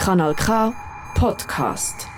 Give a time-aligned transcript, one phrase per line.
[0.00, 0.72] Kanal K
[1.14, 2.08] Podcast.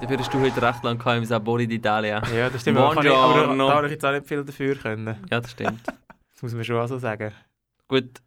[0.00, 2.24] Dafür hast du heute recht lang im Sabori d'Italia.
[2.32, 2.78] Ja, das stimmt.
[2.78, 5.16] Ich, aber da habe ich jetzt auch nicht viel dafür können.
[5.28, 5.80] Ja, das stimmt.
[6.32, 7.32] Das muss man schon auch so sagen.
[7.88, 8.22] Gut.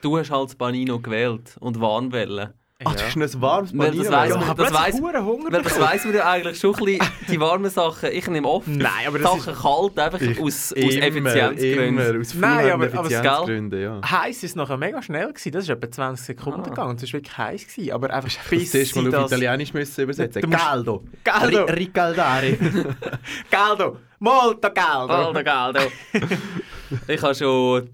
[0.00, 2.54] Du hast halt das Panino gewählt und Warnwelle.
[2.82, 4.12] Ach, das ist ein warmes Weil das Panino.
[4.16, 7.06] weiss Ja, man- das weiss- Hunger Weil das weiss man ja eigentlich schon ein bisschen,
[7.28, 8.10] die warmen Sachen.
[8.12, 11.98] Ich nehme oft Nein, aber das Sachen kalt, einfach Ich- aus, aus immer, Effizienzgründen.
[12.08, 14.00] Immer, aus Nein, aber- aber Effizienzgründen, ja.
[14.10, 15.52] Heiß ist es nachher mega schnell gewesen.
[15.52, 16.68] Das ist etwa 20 Sekunden Ah.
[16.70, 16.96] gegangen.
[16.96, 17.92] Das war wirklich heiß gewesen.
[17.92, 19.32] Aber einfach Das bis sie mal auf das...
[19.32, 20.42] Italienisch müssen übersetzen.
[20.48, 21.04] Musst- Caldo.
[21.22, 21.64] Caldo.
[21.66, 22.56] Ri- Ricaldare.
[23.50, 23.96] Caldo.
[24.20, 25.12] Molto caldo.
[25.14, 25.80] Alter Galdo.
[27.08, 27.90] ich habe schon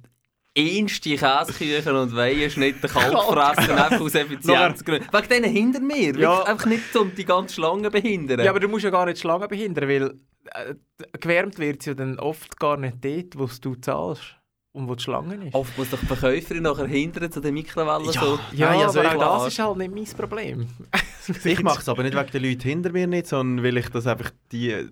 [0.57, 5.09] einste Käseküchen und Weihenschnitte kalt gefressen, einfach aus Effizienzgründen.
[5.13, 6.17] Wegen denen hinter mir.
[6.19, 6.43] Ja.
[6.45, 8.41] Einfach nicht, um die ganze Schlange zu behindern.
[8.41, 10.15] Ja, aber du musst ja gar nicht die Schlange behindern, weil
[10.53, 10.75] äh,
[11.21, 14.36] gewärmt wird es ja dann oft gar nicht dort, wo du zahlst
[14.77, 15.55] und wo die Schlange ist.
[15.55, 18.05] Oft muss doch die Verkäuferin nachher hindern zu den Mikrowellen.
[18.13, 18.21] Ja.
[18.21, 18.39] so.
[18.53, 20.67] ja, Nein, also aber auch das ist halt nicht mein Problem.
[21.45, 24.07] Ich mache es aber nicht wegen den Leuten hinter mir nicht, sondern weil ich das
[24.07, 24.89] einfach die,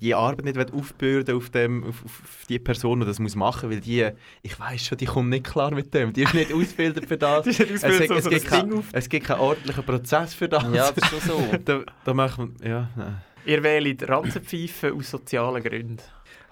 [0.00, 3.76] die Arbeit nicht aufbürden auf, dem, auf, auf die Person, die das muss machen muss,
[3.76, 4.08] weil die,
[4.42, 6.12] ich weiß schon, die kommt nicht klar mit dem.
[6.12, 7.44] Die ist nicht ausgebildet für das.
[7.44, 9.40] Die ist nicht es, ausgebildet, es, so gibt das Ding kein, auf- es gibt keinen
[9.40, 10.64] ordentlichen Prozess für das.
[10.72, 11.56] Ja, das ist schon so.
[11.64, 13.18] da, da machen wir, ja, nein.
[13.44, 15.98] Ihr wählt Ranzenpfeifen aus sozialen Gründen.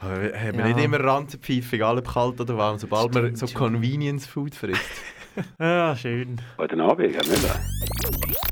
[0.04, 0.66] Aber wir haben Ja.
[0.68, 3.46] nicht immer Ranzenpfeife, egal ob kalt oder warm, sobald man so.
[3.46, 4.80] Convenience Food frisst.
[5.58, 6.40] Ah, schön.
[6.56, 7.58] Guten Abend, Herr Müller.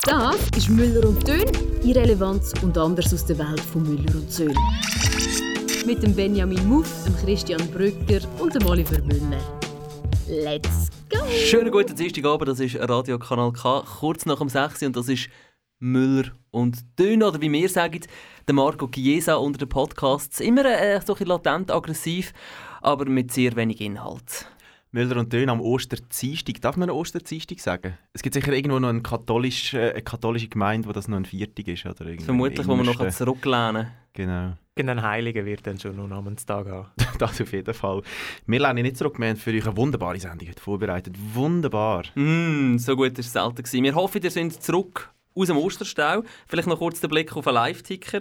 [0.05, 1.45] Das ist Müller und Dön,
[1.85, 4.57] Irrelevanz und anders aus der Welt von Müller und Söhn.
[5.87, 9.39] Mit dem Benjamin Muff, dem Christian Brücker und dem Oliver Müller.
[10.29, 11.19] Let's go!
[11.31, 15.09] Schönen guten Dienstagabend, das ist Radio Kanal K, kurz nach dem 6 Uhr und das
[15.09, 15.29] ist
[15.83, 18.01] Müller und Dünn, oder wie wir sagen,
[18.47, 20.39] der Marco Chiesa unter den Podcasts.
[20.39, 22.33] Immer äh, so ein bisschen latent aggressiv,
[22.83, 24.47] aber mit sehr wenig Inhalt.
[24.93, 26.61] Müller und Dön am Osterdienstag.
[26.61, 27.99] Darf man Osterdienstag sagen?
[28.13, 31.25] Es gibt sicher irgendwo noch eine katholische, äh, eine katholische Gemeinde, wo das noch ein
[31.25, 31.85] Viertag ist.
[31.85, 34.53] Oder irgendwie Vermutlich, wo man noch zurücklehnen Genau.
[34.77, 36.87] Irgendein Heiliger wird dann schon noch Namenstag haben.
[37.19, 38.03] Das auf jeden Fall.
[38.47, 39.19] Wir lehnen nicht zurück.
[39.19, 41.17] Wir haben für euch eine wunderbare Sendung heute vorbereitet.
[41.35, 42.05] Wunderbar.
[42.15, 43.57] Mm, so gut war es selten.
[43.57, 43.83] Gewesen.
[43.83, 46.23] Wir hoffen, ihr seid zurück aus dem Osterstau.
[46.47, 48.21] Vielleicht noch kurz den Blick auf einen Live-Ticker.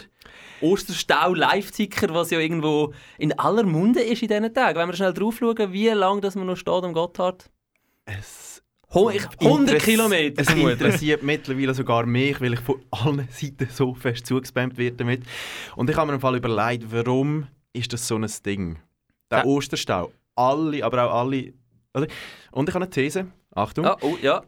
[0.61, 4.77] Osterstau Live-Ticker, was ja irgendwo in aller Munde ist in diesen Tagen.
[4.79, 7.49] Wenn wir schnell drauf schauen, wie lange das man noch steht am Gotthard.
[8.05, 8.61] Es
[8.93, 13.69] Ho- ich- 100 interess- Kilometer Es interessiert mittlerweile sogar mich, weil ich von allen Seiten
[13.71, 15.23] so fest zugespammt werde damit.
[15.77, 18.79] Und ich habe mir im Fall überlegt, warum ist das so ein Ding?
[19.31, 19.45] Der Ja.
[19.45, 20.11] Osterstau.
[20.35, 21.53] Alle, aber auch alle...
[22.51, 23.27] Und ich habe eine These.
[23.53, 23.85] Achtung.
[23.85, 24.41] Ah, oh, ja.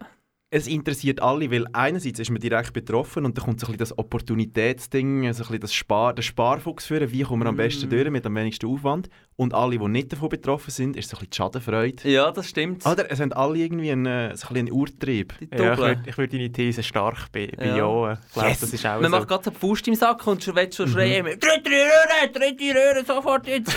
[0.56, 3.80] Es interessiert alle, weil einerseits ist man direkt betroffen und dann kommt so ein bisschen
[3.80, 7.88] das Opportunitätsding, so ein bisschen das Spar, der Sparfuchs führen, wie kommen wir am besten
[7.88, 7.90] Mm.
[7.90, 9.10] durch mit am wenigsten Aufwand.
[9.36, 12.08] Und alle, die nicht davon betroffen sind, ist so ein bisschen die Schadenfreude.
[12.12, 12.86] ja, das stimmt.
[12.86, 15.34] Oder es haben alle irgendwie einen, äh, so ein bisschen einen Urtrieb.
[15.52, 17.56] Ja, ich würde würd deine These stark be Ja.
[17.58, 18.18] bejahen.
[18.28, 18.60] Ich glaube, Yes.
[18.60, 19.18] das ist auch Man so.
[19.18, 22.64] macht gerade so die Faust im Sack und schon will schon schreien, dritte Röhre, dritte
[22.76, 23.76] Röhre, sofort jetzt.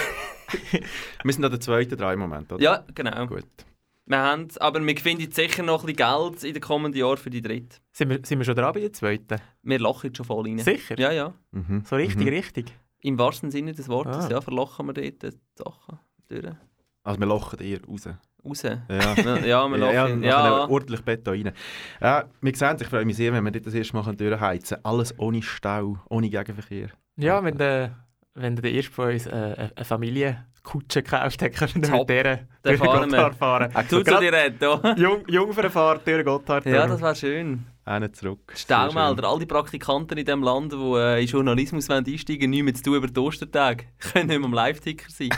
[1.24, 2.62] Wir sind an der zweiten drei Moment, oder?
[2.62, 3.26] ja, genau.
[3.26, 3.44] Gut.
[4.08, 7.28] Wir haben, aber wir finden sicher noch ein bisschen Geld in den kommenden Jahren für
[7.30, 7.78] die dritte.
[7.92, 9.36] Sind wir, sind wir schon dran bei der zweiten?
[9.62, 10.58] Wir lachen jetzt schon voll rein.
[10.58, 10.98] Sicher?
[10.98, 11.34] Ja, ja.
[11.50, 11.82] Mhm.
[11.84, 12.28] So richtig, Mhm.
[12.28, 12.72] richtig.
[13.00, 14.30] Im wahrsten Sinne des Wortes, Ah.
[14.30, 16.54] ja, verlochen wir dort die Sachen durch.
[17.02, 18.08] Also wir lachen eher raus.
[18.44, 18.62] Raus.
[18.62, 18.82] Ja.
[18.88, 19.16] Ja,
[19.68, 20.22] wir Ja, ja, lachen.
[20.22, 21.52] ja, Ja, ordentlich Bett da rein.
[22.00, 24.84] Ja, wir sehen, ich freue mich sehr, wenn wir dort das erste Mal durchheizen können.
[24.84, 26.90] Alles ohne Stau, ohne Gegenverkehr.
[27.16, 27.96] Ja, wenn der,
[28.34, 30.36] wenn der erste von uns äh, eine eine
[30.66, 32.08] Familienkutsche gekauft hat, können wir Top.
[32.08, 33.10] mit der durch den fahren.
[33.10, 33.72] Gotthard fahren.
[33.88, 34.96] Du zu dir reden.
[34.96, 36.66] Jung, Jungfernfahrt durch den Gotthard.
[36.66, 37.64] Ja, das wäre schön.
[37.84, 38.52] Einen zurück.
[38.56, 42.74] Staumelder, all die Praktikanten in diesem Land, die äh, in Journalismus einsteigen wollen, nichts mehr
[42.74, 45.30] zu tun über die Ostertage, können nicht mehr am Live-Ticker sein.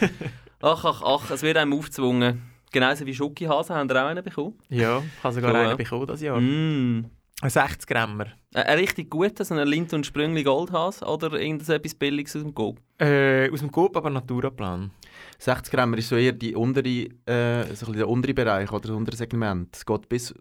[0.62, 2.42] ach, ach, ach, es wird einem aufgezwungen.
[2.70, 4.58] Genauso wie Schokihasen haben wir auch einen bekommen.
[4.68, 6.38] Ja, ich habe sogar So, einen bekommen dieses Jahr.
[6.38, 7.10] Mm.
[7.40, 8.26] Ein 60 Grammer.
[8.52, 12.52] Ein, ein richtig guter, so ein Lind- und Sprüngli Goldhase oder irgendetwas Billiges aus dem
[12.52, 12.80] Coop.
[12.98, 14.90] Äh, aus dem Coop, aber Naturaplan.
[15.38, 18.88] 60 Gramm ist so eher die untere, äh, so ein bisschen der untere Bereich oder
[18.88, 19.76] das untere Segment.
[19.76, 20.34] Es geht bis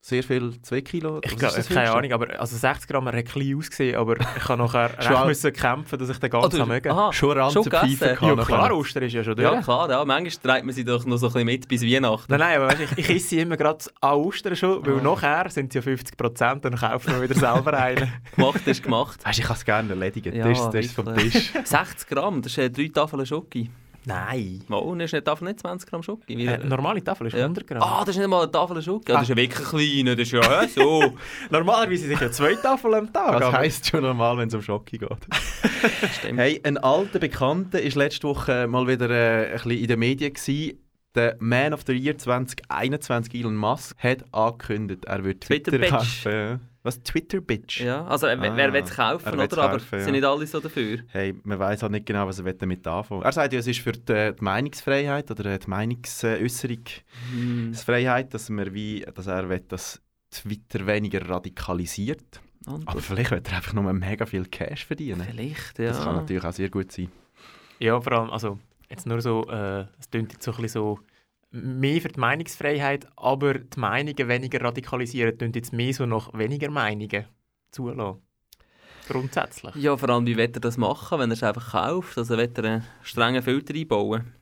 [0.00, 1.20] sehr viel, 2 Kilo.
[1.24, 1.92] Ich glaube, keine?
[1.92, 5.98] Ahnung, aber also 60 Gramm hat klein ausgesehen, aber ich habe nachher recht müssen kämpfen,
[5.98, 7.12] dass ich den ganz du- oh, mögen.
[7.12, 8.16] Schon Ranzenpfeife gegessen?
[8.16, 8.76] kann Ja klar.
[8.76, 9.64] Ostern ist ja schon Ja, durch.
[9.64, 10.04] klar, ja.
[10.04, 12.26] manchmal treibt man sie doch noch so ein bisschen mit bis Weihnachten.
[12.30, 15.50] Nein, nein, aber weißt, ich, ich esse sie immer gerade an Ostern schon, weil nachher
[15.50, 18.12] sind sie ja 50% dann kaufen wir wieder selber einen.
[18.36, 19.24] Gemacht ist gemacht.
[19.26, 20.34] Weißt ich kann es gerne erledigen.
[20.34, 21.14] Ja, das ist das ist vom.
[21.16, 21.52] Tisch.
[21.64, 23.68] 60 Gramm, das ist äh, drei Tafeln Schoki.
[24.08, 24.64] Nein.
[24.70, 26.36] Oh, das ist eine Tafel nicht 20 Gramm Schoki.
[26.36, 27.44] Wie- Eine normale Tafel ist Ja.
[27.44, 27.82] 100 Gramm.
[27.82, 29.12] Ah, das ist nicht mal eine Tafel Schoki.
[29.12, 31.14] Ja, das ist ja wirklich klein, das ist ja äh, so.
[31.50, 33.38] Normalerweise sind ja zwei Tafeln am Tag.
[33.38, 35.08] Das heisst schon normal, wenn es um Schocke geht.
[36.18, 36.38] Stimmt.
[36.38, 40.32] Hey, ein alter Bekannter war letzte Woche mal wieder äh, ein bisschen in den Medien.
[40.32, 40.78] Gewesen.
[41.14, 46.60] Der Man of the Year 2021, Elon Musk, hat angekündigt, er wird Twitter, kaufen.
[46.88, 47.02] Was?
[47.02, 47.80] Twitter-Bitch?
[47.82, 49.42] Ja, also wer- Ah, wer will es kaufen, er oder?
[49.42, 50.04] will's Aber kaufen, ja.
[50.04, 50.98] sind nicht alle so dafür.
[51.08, 53.26] Hey, man weiß halt nicht genau, was er damit anfangen will.
[53.26, 59.04] Er sagt ja, es ist für die, die Meinungsfreiheit oder die Meinungsäußerungsfreiheit, dass, man wie,
[59.14, 60.00] dass er will, dass
[60.30, 62.40] Twitter weniger radikalisiert.
[62.66, 65.22] Und Aber vielleicht will er einfach nur mega viel Cash verdienen.
[65.30, 65.88] Vielleicht, ja.
[65.88, 67.08] Das kann natürlich auch sehr gut sein.
[67.78, 68.58] Ja, vor allem, also
[68.90, 70.98] jetzt nur so, äh, es klingt jetzt so ein bisschen so
[71.50, 76.70] mehr für die Meinungsfreiheit, aber die Meinungen weniger radikalisieren, klingt jetzt mehr so nach weniger
[76.70, 77.26] Meinungen
[77.70, 78.22] zulassen.
[79.08, 79.74] Grundsätzlich.
[79.76, 82.18] Ja, vor allem, wie will er das machen, wenn er es einfach kauft?
[82.18, 84.34] Also will er einen strengen Filter einbauen?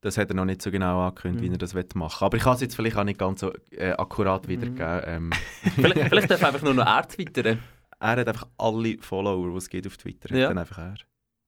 [0.00, 1.54] Das hat er noch nicht so genau angekündigt, wie Mhm.
[1.54, 2.26] er das machen will.
[2.26, 4.48] Aber ich kann es jetzt vielleicht auch nicht ganz so äh, akkurat Mhm.
[4.50, 5.00] wiedergeben.
[5.04, 5.30] Ähm,
[5.76, 7.58] vielleicht, vielleicht darf einfach nur noch er twittern.
[8.00, 10.34] er hat einfach alle Follower, die es gibt auf Twitter.
[10.34, 10.48] Ja.
[10.48, 10.94] dann einfach er.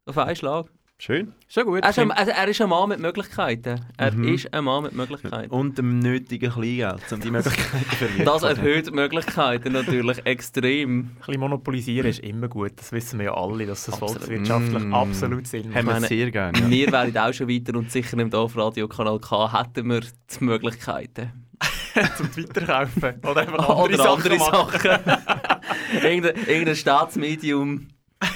[0.07, 0.67] Auf einen Schlag.
[1.03, 1.33] Schön.
[1.49, 1.83] Schon gut.
[1.83, 3.81] Er ist, ein, also er ist ein Mann mit Möglichkeiten.
[3.97, 4.35] Er Mhm.
[4.35, 5.51] ist ein Mann mit Möglichkeiten.
[5.51, 8.25] Und dem nötigen Kleingeld, um die Möglichkeiten zu verwirklichen.
[8.27, 10.99] Das erhöht die Möglichkeiten natürlich extrem.
[11.01, 12.73] Ein bisschen monopolisieren ist immer gut.
[12.77, 14.19] Das wissen wir ja alle, dass das Absolut.
[14.19, 14.95] volkswirtschaftlich Mm.
[14.95, 15.87] absolut Sinn Haben macht.
[15.87, 16.59] wir meine, sehr gerne.
[16.59, 16.69] Ja.
[16.69, 21.33] Wir wären auch schon weiter und sicher im Dorfradiokanal K hätten wir die Möglichkeiten.
[22.19, 23.15] zum Twitter kaufen.
[23.27, 24.81] Oder einfach andere, Oder Sachen andere machen.
[24.81, 26.03] Sachen.
[26.05, 27.89] irgendein, irgendein Staatsmedium.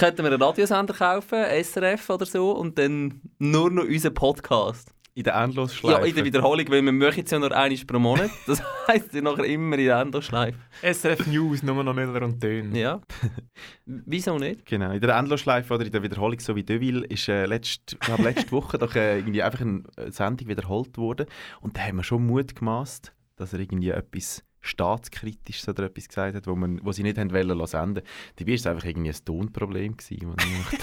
[0.00, 4.94] Könnten wir einen Radiosender kaufen, SRF oder so, und dann nur noch unseren Podcast.
[5.12, 6.00] In der Endlosschleife.
[6.00, 8.30] Ja, in der Wiederholung, weil wir machen es ja nur einmal pro Monat.
[8.46, 10.56] Das heisst ja nachher immer in der Endlosschleife.
[10.80, 12.74] SRF News, nur noch Müller und Dön.
[12.74, 13.02] Ja.
[13.84, 14.64] Wieso nicht?
[14.64, 18.00] Genau, in der Endlosschleife oder in der Wiederholung, so wie Deville, ist äh, letzt, ich
[18.00, 21.26] glaube, letzte Woche doch äh, irgendwie einfach eine Sendung wiederholt worden.
[21.60, 26.34] Und da haben wir schon Mut gemaßt, dass er irgendwie etwas staatskritisches oder etwas gesagt
[26.36, 28.04] hat, wo, man, wo sie nicht haben wollen lassen senden.
[28.36, 30.34] Dabei war es einfach irgendwie ein Tonproblem, gewesen,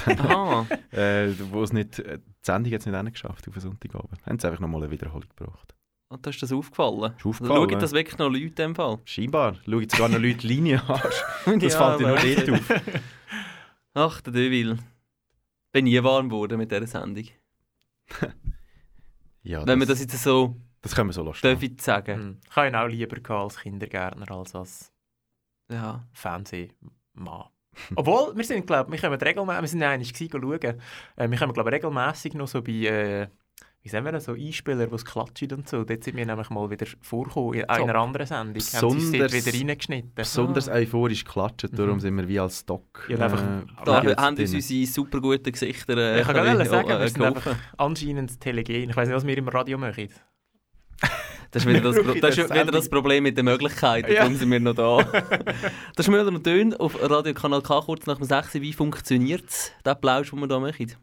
[0.06, 4.25] habe, äh, wo es nicht, äh, die Sendung hat es nicht geschafft auf einen Sonntagabend.
[4.25, 5.75] Haben sie einfach nochmal eine Wiederholung gebracht.
[6.09, 7.13] Und da ist das aufgefallen.
[7.18, 9.00] Ist aufgefallen, Schauen das wirklich noch Leute in dem Fall?
[9.03, 9.56] Scheinbar.
[9.65, 11.01] Schauen jetzt sogar noch Leute Linie an.
[11.59, 12.45] Das Ja, fällt dir Wahnsinn.
[12.45, 12.81] dort auf.
[13.94, 14.77] Ach, der Deville.
[15.74, 17.25] Bin nie warm geworden mit dieser Sendung.
[19.44, 20.57] Ja, Wenn wir das jetzt so
[20.88, 21.42] das können wir so lassen.
[21.44, 22.16] darf ich sagen.
[22.19, 22.38] Hm.
[22.50, 24.92] Ich habe ihn auch lieber als Kindergärtner als als
[25.72, 26.04] Ja.
[26.13, 27.45] Fernsehmann.
[27.95, 30.60] Obwohl, wir sind, glaube wir kommen regelmäßig, wir sind schauen,
[31.16, 33.28] äh, wir kommen, glaube regelmäßig noch so bei, äh,
[33.84, 35.84] wie sagen wir das, so Einspieler, die es klatschen und so.
[35.84, 38.56] Dort sind wir nämlich mal wieder vorgekommen, in einer anderen Sendung.
[38.56, 40.12] Haben sie uns dort Besonders- wieder reingeschnitten.
[40.16, 42.00] Besonders euphorisch klatschen, darum Mhm.
[42.00, 43.06] sind wir wie als Doc.
[43.10, 43.44] Ja, einfach-
[43.86, 46.48] Da Ja, haben uns unsere super guten Gesichter äh, Ich kann sagen,
[46.89, 47.22] äh, wir sind geholfen.
[47.24, 48.89] einfach anscheinend telegen.
[48.89, 50.10] Ich weiß nicht, was wir im Radio machen.
[51.57, 52.89] Das ist wieder das, Pro das, ist wieder das.
[52.89, 54.12] Problem mit den Möglichkeiten.
[54.12, 54.21] Ja.
[54.21, 55.04] Darum sind wir noch da.
[55.95, 58.56] das ist Müller und Dön auf Radio Kanal K kurz nach dem 6.
[58.56, 60.95] Wie funktioniert es, der Plausch, den wir hier machen?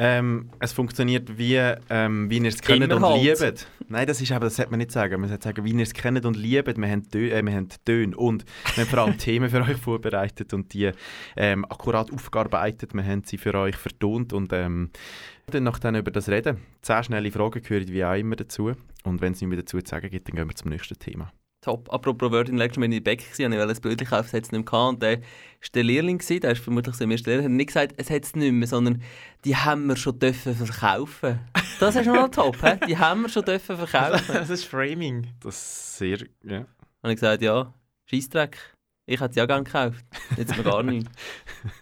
[0.00, 1.56] Ähm, es funktioniert wie,
[1.90, 3.66] ähm, wie ihr es kennt und liebt.
[3.88, 5.20] Nein, das ist eben, das sollte man nicht sagen.
[5.20, 6.78] Man sollte sagen, wie ihr es kennt und liebt.
[6.78, 8.44] Wir haben, Tö äh, wir haben Töne und
[8.76, 10.92] wir haben vor allem Themen für euch vorbereitet und die
[11.36, 12.94] ähm, akkurat aufgearbeitet.
[12.94, 14.90] Wir haben sie für euch vertont und ähm,
[15.46, 16.58] dann noch dann über das reden.
[16.82, 18.74] Zehn schnelle Fragen gehören wie auch immer dazu.
[19.08, 21.32] Und wenn es nicht mehr dazu zu sagen gibt, dann gehen wir zum nächsten Thema.
[21.60, 21.92] Top.
[21.92, 24.44] Apropos Word, letztes Mal in der Bäck gewesen, ich wollte ein Bildchen kaufen, das hat
[24.44, 24.92] es nicht mehr gehabt.
[24.94, 25.24] Und der war
[25.74, 28.24] der Lehrling, gewesen, der ist vermutlich so im ersten Lehrling, hat nicht gesagt, es hat
[28.24, 29.02] es nicht mehr, sondern
[29.44, 31.40] die haben wir schon dürfen verkaufen.
[31.80, 32.78] Das ist schon mal top, hä?
[32.86, 34.24] die haben wir schon dürfen verkaufen.
[34.32, 35.26] das ist Framing.
[35.40, 36.66] Das ist sehr, ja.
[37.02, 37.74] Und ich gesagt, ja,
[38.06, 38.58] Scheissdreck.
[39.10, 40.04] Ich hätte es ja gerne gekauft.
[40.36, 41.08] Jetzt mir gar nicht.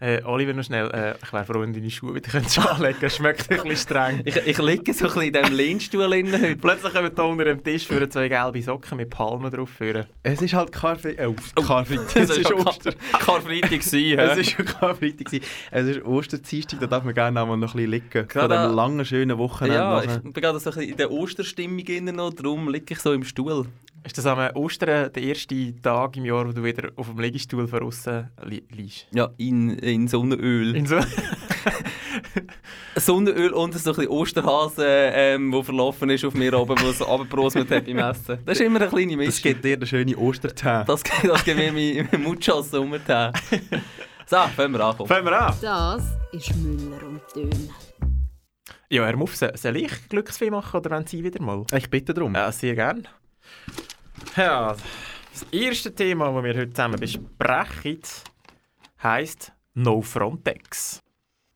[0.00, 0.90] Äh, Oliver, noch schnell.
[0.90, 3.16] Äh, ich wäre froh, wenn du deine Schuhe wieder könntest anlegen könntest.
[3.16, 4.23] Schmeckt ein bisschen streng.
[4.25, 6.56] Ich, ich liege so ein bisschen in diesem Lehnstuhl drin heute.
[6.56, 9.68] Plötzlich kommen da unter dem Tisch für zwei gelbe Socken mit Palmen drauf.
[9.68, 10.06] Führen.
[10.23, 11.28] Es ist halt Karfreitag.
[11.56, 12.06] Oh, Karfreitag.
[12.14, 12.92] Das Es ist war Oster.
[13.18, 13.71] Karfreitag.
[13.71, 15.26] gewesen, Es ist schon Karfreitag.
[15.26, 15.45] gewesen.
[15.71, 18.09] Es ist Osterdienstag, da darf man gerne auch mal noch ein bisschen liegen.
[18.11, 19.76] Von Gerade diesem auch- langen, schönen Wochenende.
[19.76, 23.00] Ja, ich bin gerade so ein bisschen in der Osterstimmung drin noch, darum liege ich
[23.00, 23.66] so im Stuhl.
[24.06, 27.66] Ist das am Ostern der erste Tag im Jahr, wo du wieder auf dem Liegestuhl
[27.66, 29.08] von außen li liegst?
[29.12, 30.76] Ja, in, in Sonnenöl.
[30.76, 31.00] In so
[32.96, 37.04] Sonnenöl und so ein bisschen Osterhase, ähm, der verlaufen ist auf mir oben, wo es
[37.04, 38.38] runtergebrosmet hat beim Essen.
[38.46, 39.42] Das ist immer eine kleine Das Mischung.
[39.42, 40.84] gibt dir den schönen Ostertee.
[40.86, 43.32] Das, das gibt mir mein, mein Muchos Sommertee.
[44.26, 45.04] So, fangen wir an.
[45.04, 45.54] Fangen wir an.
[45.60, 47.70] Das ist Müller und Dön.
[48.88, 51.64] Ja, Herr Muff, soll soll ich Glücksfee machen oder wollen Sie wieder mal?
[51.76, 52.36] Ich bitte darum.
[52.36, 53.02] Ja, sehr gerne.
[54.37, 54.76] Ja,
[55.32, 58.00] das erste Thema, das wir heute zusammen besprechen,
[59.02, 61.00] heisst No Frontex.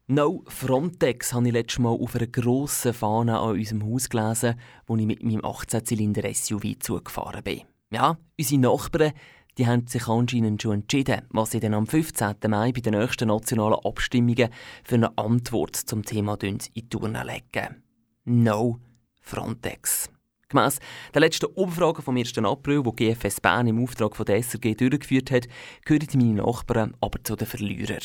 [0.07, 4.97] No Frontex habe ich letztes Mal auf einer grossen Fahne an unserem Haus gelesen, wo
[4.97, 7.63] ich mit meinem 18-Zylinder-SUV zugefahren bin.
[7.91, 9.13] Ja, unsere Nachbarn
[9.59, 12.37] die haben sich anscheinend schon entschieden, was sie dann am 15.
[12.49, 14.49] Mai bei den nächsten nationalen Abstimmungen
[14.85, 17.83] für eine Antwort zum Thema in die Turnen legen.
[18.25, 18.79] No
[19.21, 20.09] Frontex.
[20.51, 20.81] Gemäss
[21.15, 22.37] der letzten Umfrage vom 1.
[22.39, 25.47] April, die GFS Bern im Auftrag von der SRG durchgeführt hat,
[25.85, 28.03] gehören meine Nachbarn aber zu den Verlierern.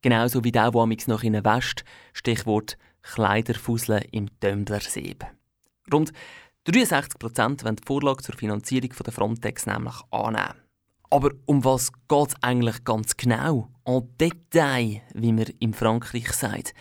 [0.00, 5.26] Genauso wie der, der amix nach ihnen wäscht, Stichwort Kleiderfusseln im Dömblersieb.
[5.92, 6.12] Rund
[6.64, 10.54] 63 Prozent wollen die Vorlage zur Finanzierung der Frontex nämlich annehmen.
[11.10, 13.68] Aber um was geht es eigentlich ganz genau?
[13.84, 16.72] En Detail, wie man in Frankreich sagt.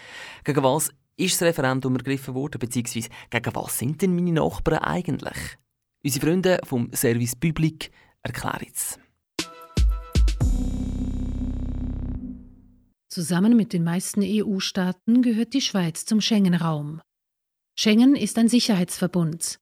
[0.45, 5.58] Gegen was ist das Referendum ergriffen worden, beziehungsweise gegen was sind denn meine Nachbarn eigentlich?
[6.03, 7.91] Unsere Freunde vom Service Public
[8.24, 9.00] erklären es.
[13.10, 17.00] Zusammen mit den meisten EU-Staaten gehört die Schweiz zum Schengen-Raum.
[17.77, 19.60] Schengen ist ein Sicherheitsverbund.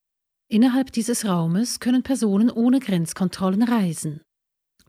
[0.49, 4.21] Innerhalb dieses Raumes können Personen ohne Grenzkontrollen reisen.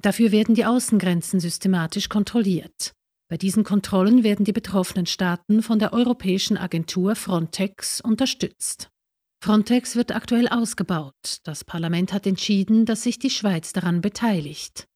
[0.00, 2.92] Dafür werden die Außengrenzen systematisch kontrolliert.
[3.32, 8.90] Bei diesen Kontrollen werden die betroffenen Staaten von der Europäischen Agentur Frontex unterstützt.
[9.42, 11.38] Frontex wird aktuell ausgebaut.
[11.42, 14.86] Das Parlament hat entschieden, dass sich die Schweiz daran beteiligt.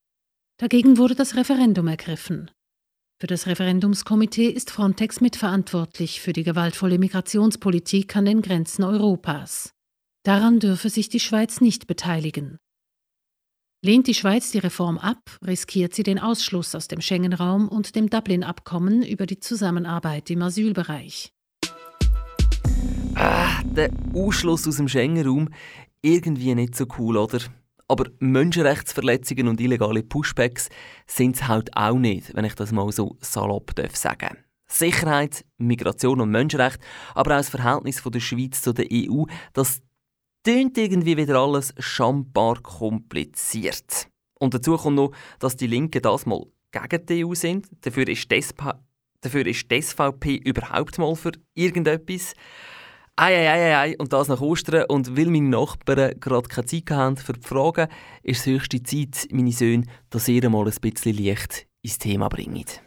[0.57, 2.51] Dagegen wurde das Referendum ergriffen.
[3.19, 9.71] Für das Referendumskomitee ist Frontex mitverantwortlich für die gewaltvolle Migrationspolitik an den Grenzen Europas.
[10.21, 12.59] Daran dürfe sich die Schweiz nicht beteiligen.
[13.83, 18.09] Lehnt die Schweiz die Reform ab, riskiert sie den Ausschluss aus dem Schengen-Raum und dem
[18.09, 21.31] Dublin-Abkommen über die Zusammenarbeit im Asylbereich.
[23.13, 25.49] Ah, der Ausschluss aus dem Schengen-Raum
[26.01, 27.39] irgendwie nicht so cool, oder?
[27.87, 30.69] Aber Menschenrechtsverletzungen und illegale Pushbacks
[31.05, 34.37] sind es halt auch nicht, wenn ich das mal so salopp darf sagen.
[34.65, 36.79] Sicherheit, Migration und Menschenrecht,
[37.13, 39.81] aber auch das Verhältnis von der Schweiz zu der EU, das
[40.47, 44.07] tönt irgendwie wieder alles schambar kompliziert.
[44.39, 47.67] Und dazu kommt noch, dass die Linken das mal gegen die EU sind.
[47.81, 48.41] Dafür ist, die
[49.19, 52.33] dafür ist die SVP überhaupt mal für irgendetwas.
[53.17, 54.85] Ei, ei, ei, ei, und das nach Ostern.
[54.87, 57.89] Und weil meine Nachbarn gerade keine Zeit haben für die Fragen,
[58.23, 62.86] ist es höchste Zeit, meine Söhne, dass ihr mal ein bisschen Licht ins Thema bringt.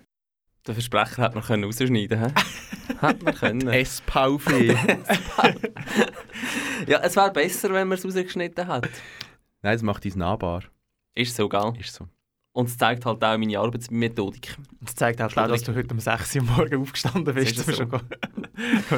[0.71, 2.35] Den Versprecher hätte man rausschneiden können.
[3.01, 3.67] hätte man können.
[3.73, 4.69] S-Paufi.
[6.87, 8.89] ja, es wäre besser, wenn man es rausgeschnitten hätte.
[9.63, 10.63] Nein, es macht uns nahbar.
[11.17, 11.73] Ist so, gell?
[11.81, 12.07] Ist so.
[12.53, 14.57] Und es zeigt halt auch meine Arbeitsmethodik.
[14.87, 17.75] Es zeigt halt auch, dass du heute um 6 Uhr morgens aufgestanden bist, um so.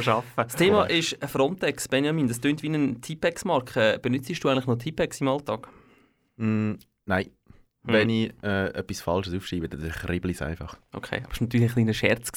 [0.03, 0.25] schon arbeiten.
[0.37, 2.29] Das Thema ist Frontex, Benjamin.
[2.29, 3.99] Das klingt wie eine Tipex-Marke.
[4.03, 5.69] Benutzt du eigentlich noch Tipex im Alltag?
[6.37, 6.75] Mm,
[7.07, 7.31] nein.
[7.85, 7.95] Hm.
[7.95, 10.77] Wenn ich äh, etwas Falsches aufschreibe, dann kribbel ich es einfach.
[10.93, 12.31] Okay, aber es war natürlich ein kleiner Scherz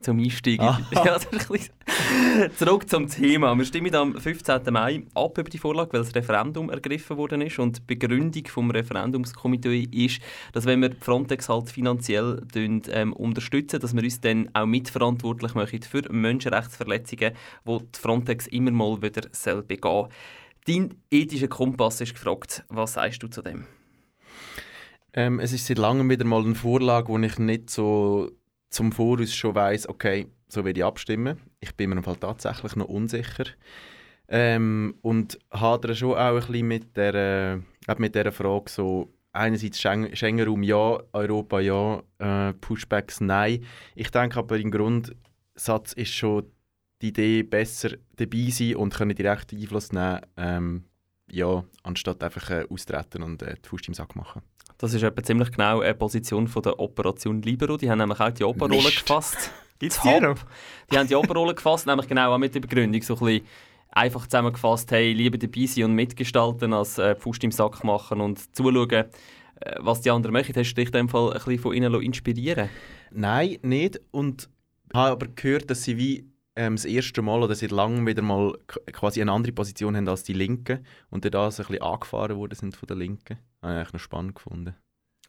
[0.00, 0.64] zum Einsteigen.
[0.64, 0.80] Ah.
[1.04, 1.18] Ja,
[2.56, 3.56] Zurück zum Thema.
[3.56, 4.60] Wir stimmen am 15.
[4.70, 7.58] Mai ab über die Vorlage, weil das Referendum ergriffen worden ist.
[7.58, 10.20] Und die Begründung vom Referendumskomitee ist,
[10.52, 15.82] dass wenn wir Frontex halt finanziell ähm, unterstützen, dass wir uns dann auch mitverantwortlich machen
[15.82, 17.32] für Menschenrechtsverletzungen,
[17.66, 20.08] die die Frontex immer mal wieder soll begehen
[20.64, 22.64] Dein ethischer Kompass ist gefragt.
[22.68, 23.66] Was sagst du zu dem?
[25.14, 28.30] Ähm, es ist seit langem wieder mal eine Vorlage, wo ich nicht so
[28.70, 31.38] zum Voraus schon weiß, okay, so werde ich abstimmen.
[31.60, 33.44] Ich bin mir im Fall tatsächlich noch unsicher.
[34.28, 39.80] Ähm, und hadere schon auch ein bisschen mit der, äh, mit der Frage so, einerseits
[39.80, 43.64] Schengen-Raum ja, Europa ja, äh, Pushbacks nein.
[43.94, 46.50] Ich denke aber im Grundsatz ist schon
[47.02, 50.84] die Idee besser dabei sein und können direkt Einfluss nehmen, ähm,
[51.32, 54.42] ja, anstatt einfach äh, austreten und äh, die Fuß im Sack machen.
[54.78, 57.76] Das ist etwa ziemlich genau eine Position von der Operation Libero.
[57.76, 59.50] Die haben nämlich auch die Operrolle gefasst.
[59.78, 60.38] Gibt's die noch?
[60.90, 63.46] Die haben die Operrolle gefasst, nämlich genau auch mit der Begründung, so ein bisschen
[63.90, 68.54] einfach zusammengefasst, hey, lieber dabei sein und mitgestalten, als äh, Pfust im Sack machen und
[68.54, 69.06] zuschauen, äh,
[69.80, 70.54] was die anderen machen.
[70.54, 72.68] Hast du dich in dem Fall ein bisschen von ihnen inspirieren
[73.10, 74.00] Nein, nicht.
[74.10, 74.48] Und
[74.88, 78.22] ich habe aber gehört, dass sie wie ähm, das erste Mal oder seit langem wieder
[78.22, 78.56] mal
[78.92, 82.54] quasi eine andere Position haben als die Linken und dann das ein bisschen angefahren worden
[82.54, 83.38] sind von der Linken.
[83.62, 84.74] Habe ich eigentlich noch spannend gefunden.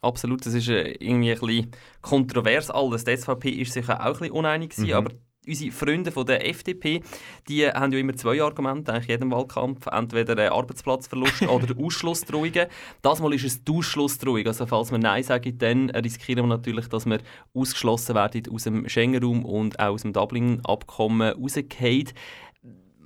[0.01, 3.05] Absolut, das ist äh, irgendwie ein bisschen kontrovers alles.
[3.05, 4.93] Die SVP ist sich auch ein bisschen uneinig gewesen, mhm.
[4.93, 5.11] aber
[5.47, 7.01] unsere Freunde von der FDP,
[7.47, 9.87] die haben ja immer zwei Argumente, eigentlich jedem Wahlkampf.
[9.87, 12.67] Entweder Arbeitsplatzverlust oder Ausschlussdrohungen.
[13.01, 14.45] Das Mal ist es die Ausschlussdrohung.
[14.45, 17.19] Also falls wir Nein sagen, dann riskieren wir natürlich, dass wir
[17.53, 22.09] ausgeschlossen werden aus dem Schengen-Raum und auch aus dem Dublin-Abkommen rausgehen.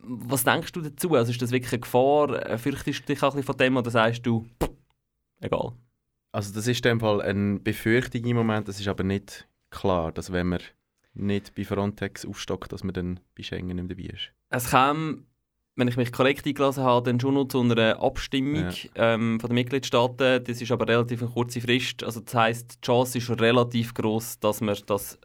[0.03, 1.15] Was denkst du dazu?
[1.15, 2.57] Also ist das wirklich eine Gefahr?
[2.57, 4.45] Fürchtest du dich auch ein bisschen von dem oder sagst du,
[5.41, 5.73] egal?
[6.31, 10.11] Also das ist in dem Fall eine Befürchtung im Moment, das ist aber nicht klar,
[10.11, 10.59] dass wenn man
[11.17, 14.31] nicht bei Frontex aufstockt, dass man dann bei Schengen nicht dabei ist.
[14.49, 15.25] Es kam,
[15.75, 18.73] wenn ich mich korrekt eingelassen habe, dann schon noch zu einer Abstimmung ja.
[18.95, 20.43] ähm, von den Mitgliedstaaten.
[20.43, 22.03] Das ist aber relativ eine kurze Frist.
[22.03, 25.19] Also das heisst, die Chance ist relativ groß, dass man das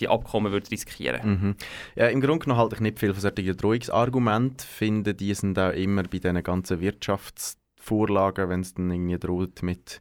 [0.00, 1.54] die Abkommen würde riskieren Mhm.
[1.94, 4.58] Ja, Im Grunde genommen halte ich nicht viel von solchen Drohungsargumenten.
[4.58, 10.00] Finde, die sind auch immer bei diesen ganzen Wirtschaftsvorlagen, wenn es dann irgendwie droht mit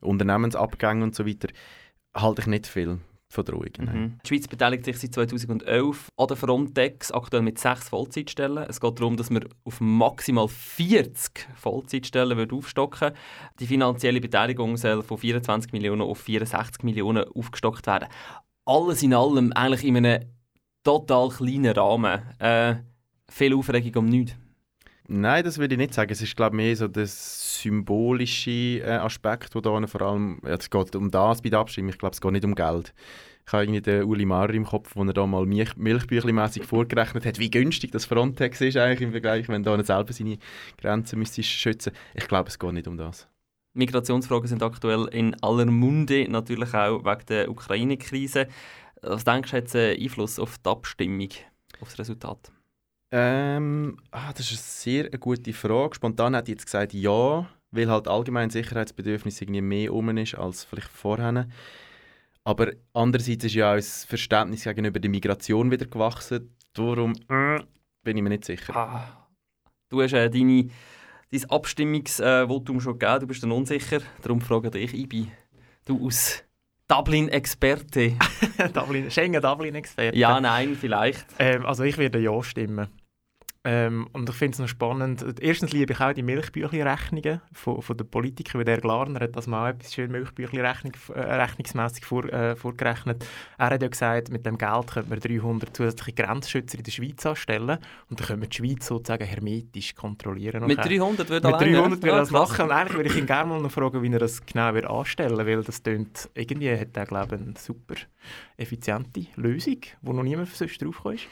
[0.00, 1.48] Unternehmensabgängen und so weiter,
[2.12, 2.98] halte ich nicht viel
[3.34, 3.72] von Drohungen.
[3.78, 4.18] Mhm.
[4.24, 8.64] Die Schweiz beteiligt sich seit 2011 an der Frontex, aktuell mit sechs Vollzeitstellen.
[8.68, 13.12] Es geht darum, dass wir auf maximal 40 Vollzeitstellen aufstocken
[13.60, 18.08] Die finanzielle Beteiligung soll von 24 Millionen auf 64 Millionen aufgestockt werden.
[18.64, 20.24] Alles in allem eigentlich in einem
[20.82, 22.22] total kleinen Rahmen.
[22.38, 22.76] Äh,
[23.28, 24.36] viel Aufregung um nichts.
[25.06, 26.10] Nein, das würde ich nicht sagen.
[26.10, 30.70] Es ist, glaube mehr so der symbolische äh, Aspekt, wo da vor allem, ja, es
[30.70, 32.94] geht um das bei der Abstimmung, ich glaube, es geht nicht um Geld.
[33.46, 37.26] Ich habe irgendwie den Uli Maurer im Kopf, wo er da mal Milch Milchbüchli-mässig vorgerechnet
[37.26, 40.38] hat, wie günstig das Frontex ist eigentlich im Vergleich, wenn da nicht selber seine
[40.80, 41.92] Grenzen müsste schützen.
[42.14, 43.28] Ich glaube, es geht nicht um das.
[43.74, 48.46] Migrationsfragen sind aktuell in aller Munde, natürlich auch wegen der Ukraine-Krise.
[49.02, 51.28] Was denkst du, hat einen Einfluss auf die Abstimmung,
[51.80, 52.50] auf das Resultat?
[53.16, 55.94] Ähm, ah, das ist eine sehr gute Frage.
[55.94, 60.64] Spontan hätte ich jetzt gesagt ja, weil halt allgemein Sicherheitsbedürfnis irgendwie mehr um ist als
[60.64, 61.46] vielleicht vorher.
[62.42, 66.56] Aber andererseits ist ja auch das Verständnis gegenüber der Migration wieder gewachsen.
[66.72, 67.60] Darum äh,
[68.02, 68.74] bin ich mir nicht sicher.
[68.74, 69.28] Ah,
[69.90, 70.70] du hast äh, deine,
[71.30, 74.00] dein Abstimmungsvotum schon gegeben, du bist dann unsicher.
[74.22, 75.30] Darum frage ich dich, Ibi,
[75.84, 76.42] du als
[76.88, 78.18] Dublin-Experte.
[78.74, 80.18] Dublin, Schengen-Dublin-Experte.
[80.18, 81.26] ja, nein, vielleicht.
[81.38, 82.88] Ähm, also ich werde ja stimmen.
[83.66, 85.24] Ähm, und ich finde es noch spannend.
[85.40, 89.46] Erstens liebe ich auch die Milchbüchli-Rechnungen von, von den Politikern, wie der Glarner hat das
[89.46, 93.24] mal etwas schön Milchbüchli-rechnung äh, vor, äh, vorgerechnet.
[93.56, 97.24] Er hat ja gesagt, mit dem Geld könnte man 300 zusätzliche Grenzschützer in der Schweiz
[97.24, 97.78] anstellen
[98.10, 100.66] und dann können wir die Schweiz sozusagen hermetisch kontrollieren.
[100.66, 100.98] Mit nachher.
[100.98, 102.64] 300 würde Mit alleine- 300 würde er das machen.
[102.66, 105.38] Und eigentlich würde ich ihn gerne mal noch fragen, wie er das genau wird anstellen
[105.38, 107.94] weil das tönt, irgendwie hat er, glaube ich, eine super
[108.58, 111.26] effiziente Lösung, wo noch niemand sonst draufgekommen ist.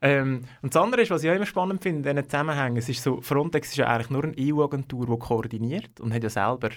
[0.00, 2.88] Ähm, und das andere ist, was ich auch immer spannend finde in diesen Zusammenhängen, es
[2.88, 6.70] ist so, Frontex ist ja eigentlich nur eine EU-Agentur, die koordiniert und hat ja selber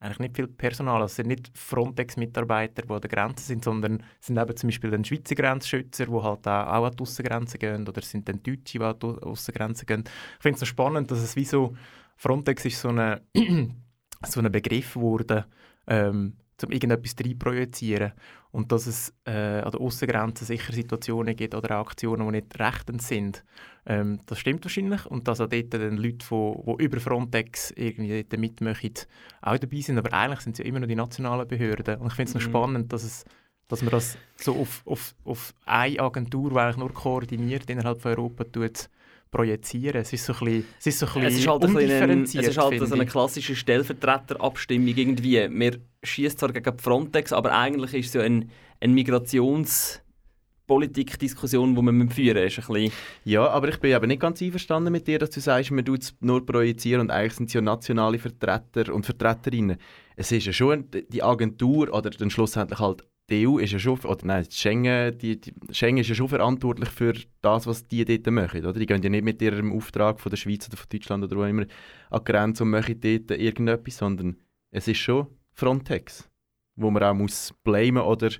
[0.00, 1.02] eigentlich nicht viel Personal.
[1.02, 4.68] Also es sind nicht Frontex-Mitarbeiter, die an der Grenze sind, sondern es sind eben zum
[4.68, 8.42] Beispiel dann Schweizer Grenzschützer, die halt auch, an die Aussengrenze gehen oder es sind dann
[8.42, 10.04] Deutsche, die an die Aussengrenze gehen.
[10.36, 11.74] Ich finde es so spannend, dass es wie so,
[12.16, 13.22] Frontex ist so eine,
[14.26, 15.44] so ein Begriff geworden,
[15.86, 18.12] ähm, um irgendetwas reinprojizieren
[18.50, 22.58] und dass es äh, an der Aussengrenze sicher Situationen gibt oder auch Aktionen, die nicht
[22.58, 23.44] rechtens sind.
[23.86, 28.40] Ähm, das stimmt wahrscheinlich und dass auch dort dann Leute, die, über Frontex irgendwie dort
[28.40, 28.94] mitmachen,
[29.42, 32.14] auch dabei sind, aber eigentlich sind es ja immer noch die nationalen Behörden und ich
[32.14, 32.50] finde es noch Mhm.
[32.50, 33.24] spannend, dass es
[33.68, 38.12] dass man das so auf, auf, auf eine Agentur, die eigentlich nur koordiniert innerhalb von
[38.12, 38.88] Europa tut,
[39.30, 40.00] projizieren.
[40.00, 42.22] Es ist so ein bisschen, es ist so ein bisschen Es ist halt, ein ein,
[42.24, 45.48] es ist halt so eine klassische Stellvertreterabstimmung irgendwie.
[45.50, 51.82] Wir schießen zwar gegen die Frontex, aber eigentlich ist es ja ein, eine Migrationspolitik-Diskussion, die
[51.82, 52.36] man führen.
[52.38, 52.92] Ist ein bisschen,
[53.24, 56.02] Ja, aber ich bin aber nicht ganz einverstanden mit dir, dass du sagst, man tut
[56.02, 59.78] es nur projizieren und eigentlich sind es ja nationale Vertreter und Vertreterinnen.
[60.16, 63.98] Es ist ja schon die Agentur oder dann schlussendlich halt die EU ist ja schon,
[64.00, 68.26] oder nein, Schengen, die, die, Schengen ist ja schon verantwortlich für das, was die dort
[68.32, 68.64] machen.
[68.64, 68.78] Oder?
[68.78, 71.44] Die gehen ja nicht mit ihrem Auftrag von der Schweiz oder von Deutschland oder wo
[71.44, 71.66] immer
[72.10, 74.36] an die Grenze und machen dort irgendetwas, sondern
[74.70, 76.28] es ist schon Frontex,
[76.76, 78.30] wo man auch muss blamen oder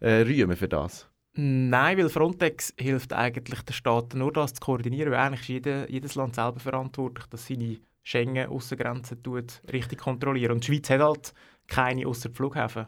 [0.00, 1.08] äh, rühmen für das.
[1.34, 5.86] Nein, weil Frontex hilft eigentlich den Staaten nur das zu koordinieren, weil eigentlich ist jede,
[5.88, 9.18] jedes Land selber verantwortlich, dass seine Schengen-Aussengrenzen
[9.72, 10.52] richtig kontrollieren.
[10.52, 11.34] Und die Schweiz hat halt
[11.68, 12.86] keine ausser Flughäfen.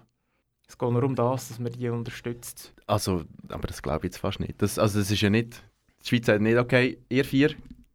[0.73, 2.73] Es geht nur um das, dass man die unterstützt.
[2.87, 4.63] Also, aber das glaube ich jetzt fast nicht.
[4.63, 5.63] Das, also, es ist ja nicht,
[6.03, 7.51] die Schweiz sagt nicht, okay, ihr vier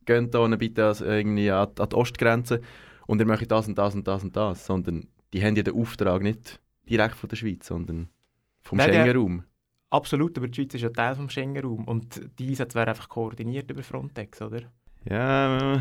[0.06, 2.62] geht da bitte irgendwie an, an die Ostgrenze
[3.08, 5.74] und ihr macht das und das und das und das, sondern die haben ja den
[5.74, 8.10] Auftrag nicht direkt von der Schweiz, sondern
[8.62, 9.44] vom Schengen-Raum.
[9.90, 13.72] Absolut, aber die Schweiz ist ja Teil des Schengen-Raum und die Einsätze werden einfach koordiniert
[13.72, 14.62] über Frontex, oder?
[15.10, 15.80] Ja, äh,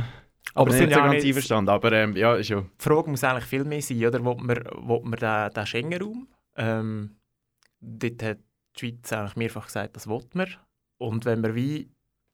[0.55, 2.63] Aber aber sind ja auch ganz einverstanden, aber ähm, ja, ist ja...
[2.63, 4.25] Die Frage muss eigentlich viel mehr sein, oder?
[4.25, 6.27] Will man, will man den, den Schengen-Raum?
[6.57, 7.17] Ähm,
[7.81, 8.39] dort hat
[8.77, 10.49] die Schweiz eigentlich mehrfach gesagt, das will man.
[10.99, 11.91] Und wenn man wie,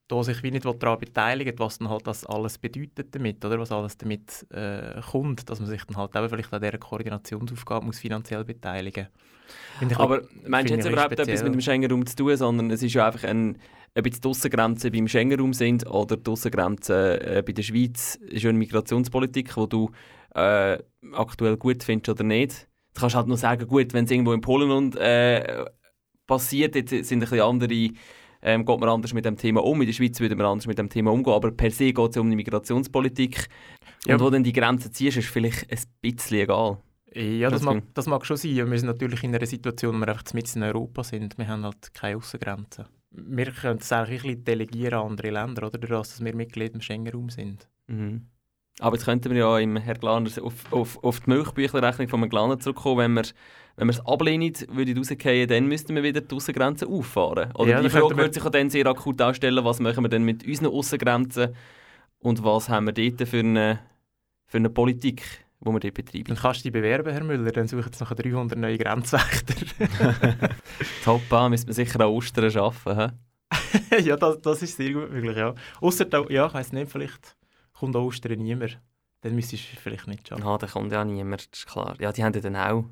[0.08, 3.58] da sich wie nicht daran beteiligen was dann halt das alles bedeutet damit, oder?
[3.58, 7.86] Was alles damit äh, kommt, dass man sich dann halt eben vielleicht an dieser Koordinationsaufgabe
[7.86, 9.08] muss finanziell beteiligen
[9.80, 11.28] ich aber meinst du jetzt überhaupt speziell.
[11.28, 13.58] etwas mit dem Schengen-Raum zu tun, sondern es ist ja einfach ein,
[13.96, 18.42] ob jetzt die Aussengrenzen beim Schengen-Raum sind oder die Aussengrenzen äh, bei der Schweiz, ist
[18.42, 19.90] ja eine Migrationspolitik, die du
[20.34, 20.78] äh,
[21.12, 22.68] aktuell gut findest oder nicht.
[22.94, 25.64] Du kannst halt nur sagen, gut, wenn es irgendwo in Polen und, äh,
[26.26, 27.90] passiert, jetzt sind ein bisschen andere,
[28.42, 29.80] ähm, geht man anders mit dem Thema um.
[29.80, 32.16] In der Schweiz würde man anders mit dem Thema umgehen, aber per se geht es
[32.16, 33.48] ja um die Migrationspolitik.
[34.06, 34.14] Ja.
[34.14, 36.78] Und wo dann die Grenzen ziehst, ist vielleicht ein bisschen egal.
[37.14, 38.70] Ja, das Das mag, das mag schon sein.
[38.70, 41.36] Wir sind natürlich in einer Situation, wo wir einfach mitten in Europa sind.
[41.38, 42.86] Wir haben halt keine Außengrenzen.
[43.10, 45.78] Wir können es eigentlich ein bisschen delegieren an andere Länder, oder?
[45.78, 47.68] Dadurch, dass wir Mitglied im Schengen-Raum sind.
[47.86, 48.26] Mhm.
[48.80, 52.30] Aber jetzt könnten wir ja im Herr Glaner auf, auf, auf die Milchbüchlerrechnung von Herrn
[52.30, 52.98] Glaner zurückkommen.
[52.98, 53.22] Wenn wir,
[53.76, 57.52] wenn wir es ablehnen, würde rausgehen, dann müssten wir wieder die Außengrenzen auffahren.
[57.52, 60.24] Oder Ja, die Frage würde sich auch dann sehr akut darstellen, was machen wir denn
[60.24, 61.54] mit unseren Außengrenzen
[62.18, 63.80] und was haben wir dort für eine,
[64.46, 65.22] für eine Politik,
[65.60, 66.24] die wir dort betreiben.
[66.28, 67.52] Dann kannst du dich bewerben, Herr Müller.
[67.52, 69.54] Dann suche ich jetzt noch 300 neue Grenzwächter.
[71.04, 73.18] Top, müssen wir sicher an Ostern arbeiten.
[74.02, 75.54] Ja, das, das ist sehr gut möglich, ja.
[75.80, 77.36] Ausser, ja, ich weiss nicht, vielleicht
[77.82, 78.78] kommt Ostern niemand.
[79.22, 80.44] Dann müsstest du vielleicht nicht schaffen.
[80.44, 81.96] Ah, da kommt ja niemand, das ist klar.
[82.00, 82.84] Ja, die haben ja dann auch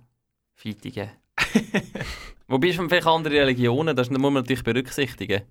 [0.55, 1.11] Feitigen.
[2.49, 5.43] Wobei es vielleicht andere Religionen, das muss man natürlich berücksichtigen.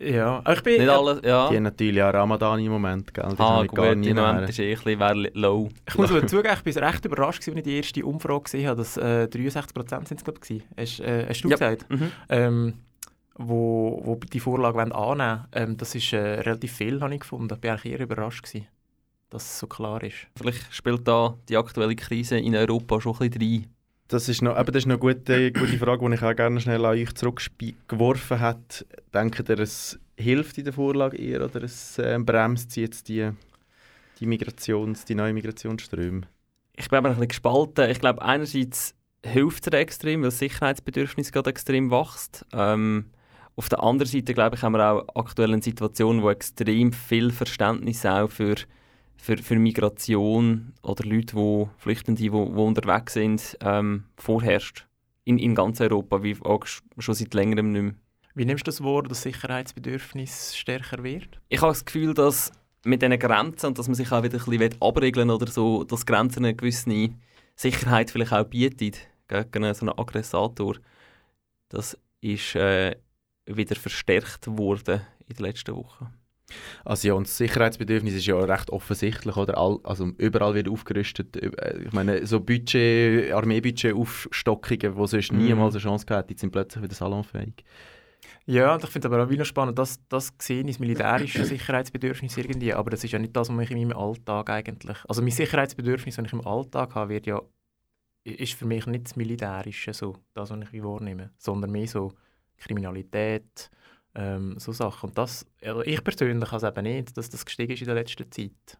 [0.00, 0.78] Ja, ich bin...
[0.78, 1.48] Nicht ja, alles, ja.
[1.50, 3.28] Die haben natürlich auch Ramadan im Moment, gell?
[3.30, 5.68] Die Ah, gut, gar im Moment ist eh ein low.
[5.88, 8.78] ich muss aber zugeben, ich bin recht überrascht, als ich die erste Umfrage gesehen habe,
[8.78, 10.62] dass äh, 63% sind es, glaube ich.
[10.76, 11.54] Hast, äh, hast du Ja.
[11.56, 11.88] gesagt?
[11.90, 12.12] Mhm.
[12.28, 12.74] Ähm,
[13.36, 15.44] wo, wo die Vorlage annehmen wollen.
[15.52, 17.54] Ähm, das ist äh, relativ viel, habe ich gefunden.
[17.54, 18.66] Ich war eigentlich eher überrascht, gewesen,
[19.30, 20.26] dass es so klar ist.
[20.36, 23.66] Vielleicht spielt da die aktuelle Krise in Europa schon ein bisschen rein.
[24.08, 26.60] Das ist noch, aber das ist noch eine gute, gute Frage, die ich auch gerne
[26.60, 28.60] schnell an euch zurückgeworfen habe.
[29.14, 33.30] Denkt ihr, es hilft in der Vorlage eher oder es äh, bremst sie jetzt die,
[34.20, 36.22] die, Migrations-, die neuen Migrationsströme?
[36.76, 37.88] Ich bin aber ein bisschen gespalten.
[37.88, 42.44] Ich glaube, einerseits hilft es extrem, weil das Sicherheitsbedürfnis gerade extrem wächst.
[42.52, 43.06] Ähm,
[43.56, 47.30] auf der anderen Seite, glaube ich, haben wir auch aktuell eine Situation, wo extrem viel
[47.30, 48.54] Verständnis auch für,
[49.16, 54.86] für, für Migration oder Leute, die Flüchtende, die, unterwegs sind, ähm, vorherrscht.
[55.24, 57.94] In, in ganz Europa, wie auch sch- schon seit längerem nicht mehr.
[58.34, 61.40] Wie nimmst du das Wort, dass Sicherheitsbedürfnis stärker wird?
[61.48, 62.50] Ich habe das Gefühl, dass
[62.84, 66.06] mit diesen Grenzen und dass man sich auch wieder ein bisschen abregeln oder so, dass
[66.06, 67.10] Grenzen eine gewisse
[67.54, 70.76] Sicherheit vielleicht auch bietet gegen so einen Aggressator.
[71.68, 72.96] Das ist äh,
[73.46, 76.08] wieder verstärkt worden in den letzten Wochen.
[76.84, 79.56] Also ja, und das Sicherheitsbedürfnis ist ja recht offensichtlich, oder?
[79.56, 81.36] All, also überall wird aufgerüstet.
[81.36, 85.44] Äh, Ich meine, so Budget, Armeebudget-Aufstockungen, die sonst Mhm.
[85.44, 87.64] niemals eine Chance gehabt die sind plötzlich wieder salonfähig.
[88.44, 92.36] Ja, und ich finde es aber auch wieder spannend, dass das gesehen ist militärische Sicherheitsbedürfnis
[92.36, 94.98] irgendwie, aber das ist ja nicht das, was ich in meinem Alltag eigentlich...
[95.08, 97.40] Also mein Sicherheitsbedürfnis, das ich im Alltag habe, wird ja,
[98.24, 102.12] ist für mich nicht das Militärische, so, das, was ich wahrnehme, sondern mehr so
[102.64, 103.70] Kriminalität,
[104.14, 105.10] ähm, so Sachen.
[105.10, 107.94] Und das, also ich persönlich habe es eben nicht, dass das gestiegen ist in der
[107.94, 108.78] letzten Zeit.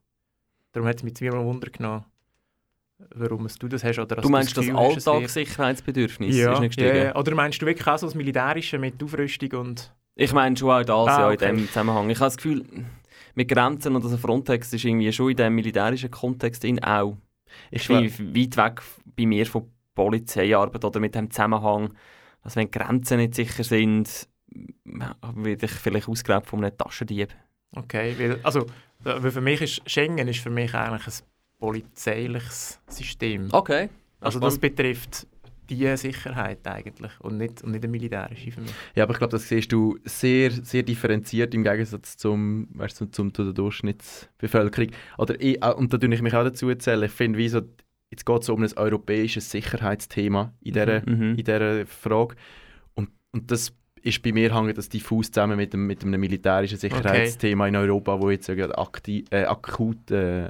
[0.72, 2.04] Darum hat es mich zweimal Wunder genommen,
[3.14, 3.98] warum es du das hast.
[3.98, 6.96] Oder Du meinst das Gefühl wird- Alltagssicherheitsbedürfnis ja, ist nicht gestiegen?
[6.96, 7.16] ja.
[7.16, 9.92] Oder meinst du wirklich auch so das Militärische mit Aufrüstung und...
[10.14, 11.48] Ich meine schon auch das Ah, ja, okay.
[11.48, 12.10] in diesem Zusammenhang.
[12.10, 12.64] Ich habe das Gefühl,
[13.34, 17.16] mit Grenzen und also Frontex ist irgendwie schon in diesem militärischen Kontext in auch.
[17.70, 18.82] Ich bin weit weg
[19.16, 21.94] bei mir von Polizeiarbeit oder mit dem Zusammenhang,
[22.42, 24.28] dass wenn die Grenzen nicht sicher sind,
[24.84, 27.28] werde ich vielleicht ausgeraubt von einem Taschendieb.
[27.74, 28.60] Okay, weil, also,
[29.04, 31.26] äh, weil für mich ist Schengen ist für mich eigentlich ein
[31.58, 33.48] polizeiliches System.
[33.52, 33.88] Okay.
[34.20, 35.26] also das betrifft
[35.70, 38.72] die Sicherheit eigentlich und nicht, und nicht eine militärische für mich.
[38.94, 43.06] Ja, aber ich glaube, das siehst du sehr, sehr differenziert im Gegensatz zum, weißt, du,
[43.06, 44.90] zum, zu der Durchschnittsbevölkerung.
[45.18, 47.04] Oder ich, auch- und da tue ich mich auch dazu zählen.
[47.04, 47.62] Ich finde, wie so,
[48.12, 51.30] jetzt geht es um ein europäisches Sicherheitsthema in dieser, Mhm.
[51.30, 52.36] in dieser Frage.
[52.94, 53.72] Und, und das
[54.02, 58.20] ist bei mir hängt das diffus zusammen mit, dem, mit einem militärischen Sicherheitsthema in Europa,
[58.20, 60.48] wo jetzt äh, akut äh,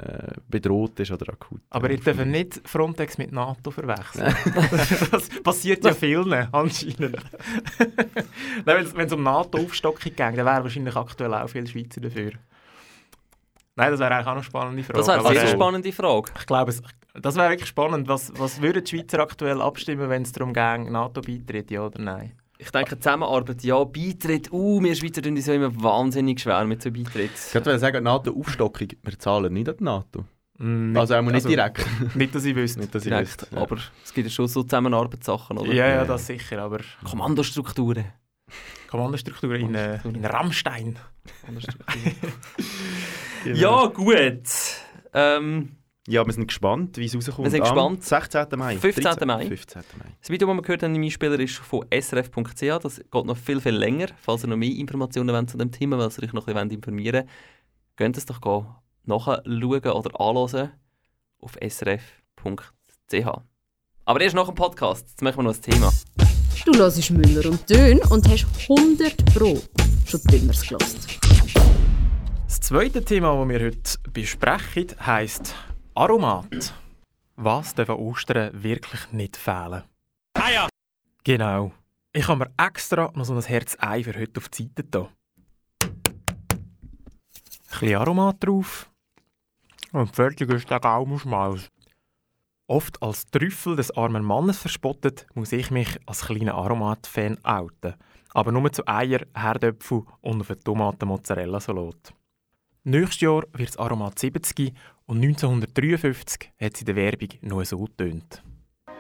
[0.48, 1.60] bedroht ist oder akut.
[1.70, 4.34] Aber äh, ich darf nicht Frontex mit NATO verwechseln.
[5.12, 7.16] das passiert ja vielen anscheinend.
[8.64, 12.32] Nein, Wenn es um NATO-Aufstockung geht, dann wäre wahrscheinlich aktuell auch viel Schweizer dafür.
[13.76, 14.98] Nein, das wäre eigentlich auch noch eine spannende Frage.
[14.98, 16.30] Das wäre eine sehr äh, spannende Frage.
[16.38, 16.82] Ich glaube, es,
[17.14, 18.08] das wäre wirklich spannend.
[18.08, 22.00] Was, was würden die Schweizer aktuell abstimmen, wenn es darum geht, NATO beitritt, ja oder
[22.00, 22.32] nein?
[22.58, 26.80] Ich denke, Zusammenarbeit, ja, Beitritt, uh, wir Schweizer tun uns ja immer wahnsinnig schwer mit
[26.80, 27.32] so Beitritt.
[27.34, 30.24] Ich wollte sagen, NATO-Aufstockung, wir zahlen nicht an die NATO.
[30.58, 31.84] Mm, Also auch nicht also, direkt.
[32.14, 32.80] Nicht, dass ich wüsste.
[32.80, 33.62] nicht, dass ich Direkt, wüsste, ja.
[33.62, 35.72] aber es gibt ja schon so Zusammenarbeitssachen, oder?
[35.72, 38.04] Ja, ja, das sicher, aber Kommandostrukturen.
[38.88, 40.98] Kommandostruktur in, äh, in Rammstein.
[41.46, 41.60] Genau.
[43.58, 44.42] Ja, gut.
[45.14, 45.76] Ähm,
[46.08, 47.46] Ja, wir sind gespannt, wie es rauskommt.
[47.46, 48.04] Wir sind Am gespannt.
[48.04, 48.58] 16.
[48.58, 48.76] Mai.
[48.76, 49.04] 15.
[49.04, 49.28] 13.
[49.28, 49.46] Mai.
[49.46, 49.82] 15.
[49.98, 50.04] Mai.
[50.20, 52.82] Das Video, das wir gehört haben im Einspieler, ist von srf.ch.
[52.82, 54.08] Das geht noch viel, viel länger.
[54.20, 56.70] Falls ihr noch mehr Informationen wollt zu dem Thema, weil ihr euch noch ein bisschen
[56.70, 57.28] informieren wollt,
[57.96, 58.66] könnt es doch gehen,
[59.04, 60.72] nachschauen oder anschauen
[61.38, 63.26] auf srf.ch.
[64.04, 65.08] Aber erst nach dem Podcast.
[65.08, 65.92] Jetzt machen wir noch ein Thema.
[66.64, 69.60] Du hörst Müller und Dön und hast 100 Pro
[70.04, 71.06] schon Dünners gelost.
[72.48, 75.54] Das zweite Thema, das wir heute besprechen, heisst
[75.94, 76.72] Aromat.
[77.36, 79.82] Was darf an Ostern wirklich nicht fehlen?
[80.32, 80.70] Eier!
[81.22, 81.72] Genau.
[82.14, 85.10] Ich habe mir extra noch so ein Herz Ei für heute auf die Seite da.
[85.82, 86.00] Ein
[87.68, 88.90] bisschen Aromat drauf.
[89.92, 91.68] Und fertig ist der Gaumenschmaus.
[92.68, 97.96] Oft als Trüffel des armen Mannes verspottet, muss ich mich als kleiner Aromat-Fan outen.
[98.32, 102.14] Aber nur zu Eier, Herdöpfel und auf Tomaten-Mozzarella-Salat.
[102.84, 104.74] Nächstes Jahr wird das Aromat 70
[105.06, 108.42] und 1953 hat sie in der Werbung nur so getönt.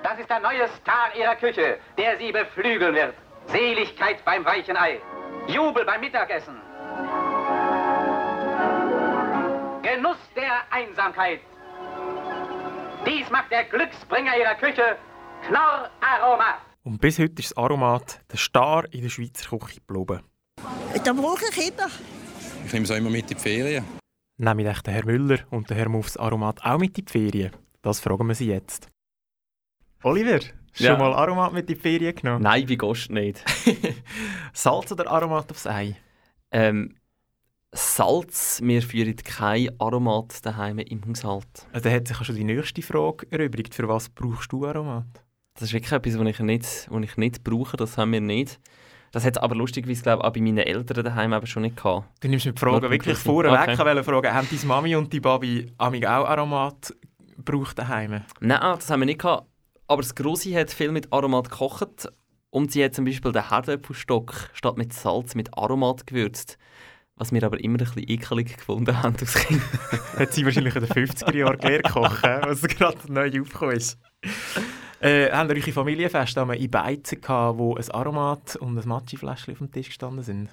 [0.02, 3.14] Das ist der neue Star Ihrer Küche, der Sie beflügeln wird.
[3.46, 5.00] Seligkeit beim weichen Ei.
[5.46, 6.54] Jubel beim Mittagessen.
[9.82, 11.40] Genuss der Einsamkeit.
[13.06, 14.96] Dies macht der Glücksbringer Ihrer Küche,
[15.46, 16.58] Knorr Aroma.
[16.84, 20.22] Und bis heute ist das Aromat der Star in der Schweizer Küche geblieben.
[21.04, 21.88] Da brauche ich Kinder.
[22.64, 24.01] Ich nehme es auch immer mit in die Ferien.
[24.42, 27.52] Nehmen echt der Herr Müller und der Herr Muffs Aromat auch mit in die Ferien?
[27.80, 28.88] Das fragen wir sie jetzt.
[30.02, 30.40] Oliver,
[30.72, 30.96] schon Ja.
[30.98, 32.42] mal Aromat mit in die Ferien genommen?
[32.42, 33.44] Nein, bei Gast nicht.
[34.52, 35.94] Salz oder Aromat aufs Ei?
[36.50, 36.96] Ähm,
[37.70, 41.66] Salz, wir führen kein Aromat daheim im Haushalt.
[41.72, 43.74] Also, da hat sich auch schon die nächste Frage erübrigt.
[43.76, 45.06] Für was brauchst du Aromat?
[45.54, 48.58] Das ist wirklich etwas, was ich nicht, was ich nicht brauche, das haben wir nicht.
[49.12, 52.08] Das hat aber lustigerweise, glaube ich, auch bei meinen Eltern daheim eben schon nicht gehabt.
[52.20, 53.52] Du nimmst mir die Frage wirklich vorweg.
[53.52, 53.72] Okay.
[53.74, 56.94] Ich wollte fragen, haben deine Mami und die Babi amig auch Aromat
[57.36, 58.22] gebraucht daheim?
[58.40, 59.46] Nein, das haben wir nicht gehabt.
[59.86, 62.08] Aber das Grossi hat viel mit Aromat gekocht
[62.48, 66.56] und sie hat zum Beispiel den Herdöpfelstock statt mit Salz mit Aromat gewürzt.
[67.16, 69.60] Was wir aber immer ein bisschen ekelig gefunden haben als Kind.
[70.18, 73.98] hat sie wahrscheinlich in den 50er Jahren gelernt kochen, was gerade neu aufgekommen ist.
[75.02, 79.52] Äh, haben ihr eure Familienfeste einmal in Beizen gehabt, wo ein Aromat und ein Matschifläschchen
[79.54, 80.48] auf dem Tisch gestanden sind?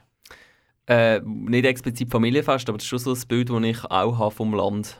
[0.87, 4.31] Äh, nicht explizit Familienfest, aber das ist schon so ein Bild, das ich auch habe
[4.31, 4.99] vom Land.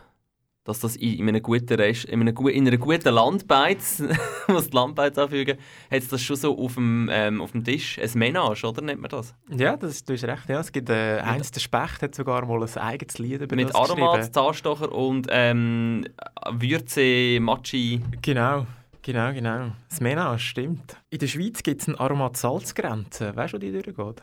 [0.65, 4.03] Dass das in, in, einem guten Rest, in, einem, in einer guten Landbeiz,
[4.47, 5.57] was die Landbeiz anfügen,
[5.89, 7.97] hat es das schon so auf dem, ähm, auf dem Tisch.
[7.97, 9.33] Ein Menage, oder nennt man das?
[9.49, 10.47] Ja, das, ist- du hast recht.
[10.47, 10.59] Ja.
[10.59, 14.31] Es gibt äh, eins, der Specht hat sogar mal ein eigenes Lied über Mit Aromat.
[14.31, 16.05] Zahnstocher und ähm,
[16.51, 18.03] Würze, Matschi.
[18.21, 18.67] Genau,
[19.12, 19.72] genau, genau.
[19.89, 20.98] Das Menage, stimmt.
[21.10, 23.36] In der Schweiz gibt es eine Aromat-Salzgrenze.
[23.36, 24.22] Weißt du, wo die durchgeht?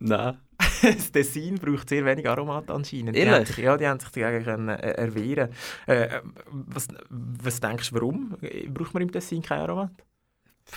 [0.00, 0.36] Nein.
[0.82, 3.16] das Tessin braucht sehr wenig Aromat anscheinend.
[3.16, 3.48] Die Ehrlich?
[3.48, 5.50] sich, ja, die haben sich dagegen können, äh, erwehren.
[5.86, 8.36] Äh, was, was denkst du, warum
[8.68, 9.92] braucht man im Tessin kein Aromat?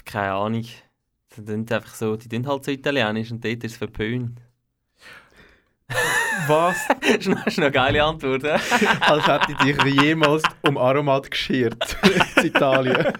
[0.05, 0.61] Keine Ahnung.
[0.63, 4.39] Die sind einfach so, die sind halt so italienisch und dort ist es verpönt.
[6.47, 6.77] Was?
[7.01, 8.43] das ist eine geile Antwort.
[8.45, 11.97] Als hätte ich dich jemals um Aromat geschert
[12.37, 13.13] in Italien.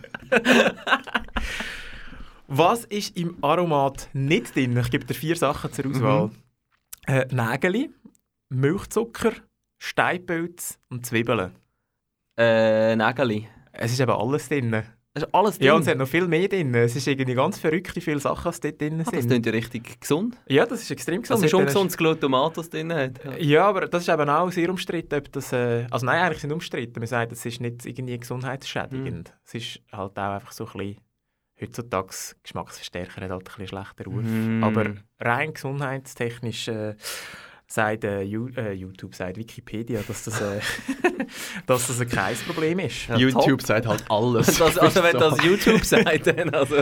[2.48, 4.76] Was ist im Aromat nicht drin?
[4.78, 6.28] Ich gebe dir vier Sachen zur Auswahl.
[6.28, 6.36] Mhm.
[7.08, 7.90] Äh, Nägel,
[8.50, 9.32] Milchzucker,
[9.80, 11.56] Steinpilz und Zwiebeln.
[12.38, 13.48] äh, Nägeli.
[13.74, 14.84] Es ist eben alles drin.
[15.14, 15.68] Das ist alles drin.
[15.68, 16.74] Ja, und es hat noch viel mehr drin.
[16.74, 19.28] Es ist irgendwie ganz verrückt, wie viele Sachen dort drin Ah, das sind.
[19.28, 20.38] klingt ja richtig gesund.
[20.48, 21.40] ja, das ist extrem gesund.
[21.42, 23.24] Das ist Mit ungesund, das Glutamat, das drin hat.
[23.26, 23.38] Ja.
[23.38, 25.52] Ja, aber das ist eben auch sehr umstritten, ob das...
[25.52, 27.00] Äh, also nein, eigentlich sind umstritten.
[27.00, 29.30] Man sagt, es ist nicht irgendwie gesundheitsschädigend.
[29.30, 29.36] Hm.
[29.44, 30.98] Es ist halt auch einfach so ein bisschen...
[31.60, 34.24] Heutzutage Geschmacksverstärker hat halt ein bisschen schlechter Ruf.
[34.24, 34.64] Mm.
[34.64, 36.96] Aber rein gesundheitstechnisch äh,
[37.72, 40.60] sagt äh, äh, YouTube, sagt Wikipedia, dass das, äh,
[41.66, 43.08] dass das kein Problem ist.
[43.08, 43.62] Ja, YouTube top.
[43.62, 44.52] sagt halt alles.
[44.62, 46.76] Das, also wenn das YouTube sagt, dann also,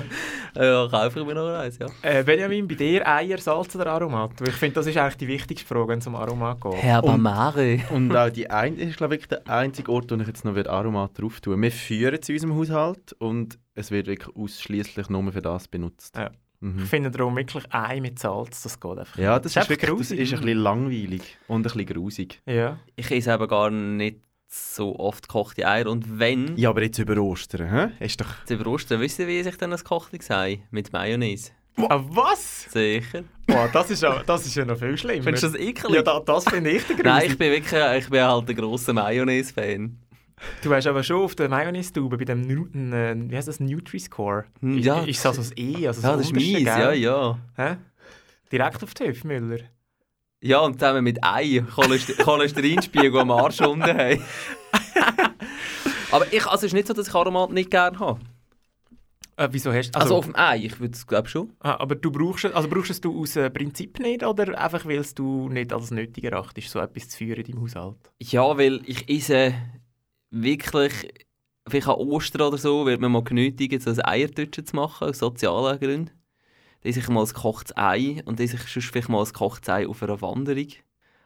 [0.55, 1.87] ja, kaufe ich mir noch eins, ja.
[2.01, 4.31] Äh, Benjamin, bei dir Eier, Salz oder Aromat?
[4.41, 6.73] Ich finde, das ist eigentlich die wichtigste Frage, wenn es um Aromat geht.
[6.73, 7.79] Herr Und- Mare.
[7.91, 11.19] Und auch die ein ist, glaube ich, der einzige Ort, wo ich jetzt noch Aromat
[11.21, 11.59] drauf tue.
[11.61, 16.17] Wir führen es in unserem Haushalt und es wird wirklich ausschließlich nur für das benutzt.
[16.17, 16.31] Ja.
[16.61, 16.79] Ich Mhm.
[16.79, 19.17] finde darum wirklich Ei mit Salz, das geht einfach.
[19.17, 22.41] Ja, das, Das ist ist wirklich das ist ein bisschen langweilig und ein bisschen grusig.
[22.45, 22.77] Ja.
[22.97, 24.17] Ich esse eben gar nicht
[24.47, 25.87] so oft gekochte Eier.
[25.87, 28.03] Und wenn, Ja, aber jetzt über Ostern, hä?
[28.05, 28.43] Ist doch...
[28.45, 31.51] zu über Ostern, wisst ihr, wie ich dann ein gekochtes Ei mit Mayonnaise?
[31.77, 32.63] Ah, was?
[32.69, 33.23] Sicher.
[33.47, 35.23] Boah, das, ist ja, das ist ja noch viel schlimmer.
[35.23, 35.95] Findest du das ekelig?
[35.95, 36.97] Ja, da, das finde ich der.
[37.03, 39.97] Nein, ich bin wirklich ich bin halt ein grosser Mayonnaise-Fan.
[40.63, 44.45] Du hast aber schon auf der Mayonnaise-Tube bei dem, Nu- äh, wie heißt das, Nutri-Score.
[44.61, 45.03] Hm, Ist- ja.
[45.03, 45.87] Ist das also das E?
[45.87, 46.99] Also Ja, das ist unterste, mies, ja, gell?
[47.01, 47.39] ja.
[47.55, 47.75] Hä?
[48.51, 49.59] Direkt auf die Hüfte, Müller.
[50.41, 54.21] Ja, und zusammen mit Ei Cholester Cholesterinspiegel am Arsch unten haben.
[56.11, 58.19] Aber ich, also es ist nicht so, dass ich Aromat nicht gerne habe.
[59.37, 59.99] Äh, wieso hast du...
[59.99, 61.53] Also, auf dem Ei, ich würde es glaube schon.
[61.59, 64.85] ah, aber du brauchst, es- also brauchst es du aus äh, Prinzip nicht oder einfach,
[64.85, 67.95] weil du nicht als nötig erachtest, so etwas zu führen in deinem Haushalt?
[68.19, 69.53] Ja, weil ich esse
[70.31, 71.13] wirklich,
[71.67, 75.19] vielleicht an Ostern oder so, wird man mal genötigt, so ein Eiertütschen zu machen, aus
[75.19, 76.11] sozialen Gründen.
[76.81, 79.25] Dann esse ich mal ein gekochtes Ei und dann esse ich sonst vielleicht mal ein
[79.25, 80.67] gekochtes Ei auf einer Wanderung.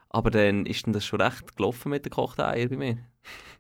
[0.09, 2.97] Aber dann ist dann das schon recht gelaufen mit den gekochten Eiern bei mir.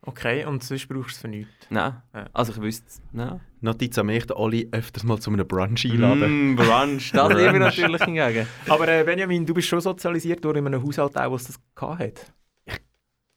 [0.05, 1.51] Okay, und sonst brauchst du es für nichts.
[1.69, 2.01] Nein.
[2.13, 2.25] Ja.
[2.33, 3.39] Also ich wüsste, nein.
[3.61, 6.51] Notiz an mich, Oli öfters mal zu einem Brunch einladen.
[6.51, 8.45] Mm, Brunch, das liebe ich natürlich hingegen.
[8.67, 11.99] Aber äh, Benjamin, du bist schon sozialisiert worden in einem Haushalt, auch, was das gehabt
[11.99, 12.33] hat.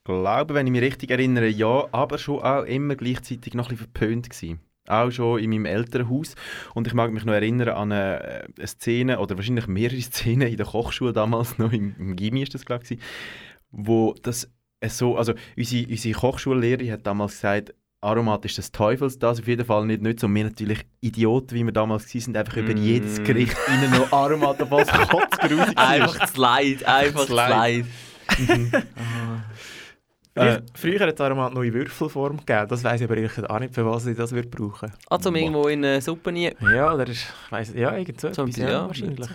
[0.07, 3.91] Glaube, wenn ich mich richtig erinnere, ja, aber schon auch immer gleichzeitig noch ein bisschen
[3.91, 4.59] verpönt gewesen.
[4.87, 6.35] Auch schon in meinem Elternhaus.
[6.73, 10.47] Und ich mag mich noch erinnern an eine, äh, eine Szene, oder wahrscheinlich mehrere Szenen
[10.47, 12.97] in der Kochschule damals, noch im, im Gimmi ist das glaube ich,
[13.69, 19.17] wo das äh, so, also unsere, unsere Kochschullehrerin hat damals gesagt, Aromat ist des Teufels,
[19.19, 20.27] das auf jeden Fall nicht nützen.
[20.27, 22.77] Und wir natürlich Idioten, wie wir damals waren, sind einfach über Mm.
[22.77, 25.89] jedes Gericht innen noch Aromat, obwohl es kotzgrusig war.
[25.89, 27.85] Einfach das Leid, einfach das Das Leid.
[28.37, 28.87] Leid.
[30.37, 32.67] Früher, früher hat es Aromat noch in Würfelform gegeben.
[32.69, 34.91] Das weiss ich aber ehrlich auch nicht, für was ich das würde brauchen.
[35.09, 36.51] Also irgendwo in eine Suppe nie.
[36.61, 38.87] Ja, oder ist, ich weiss, ja, irgend so etwas, ja, ja.
[38.87, 39.29] wahrscheinlich.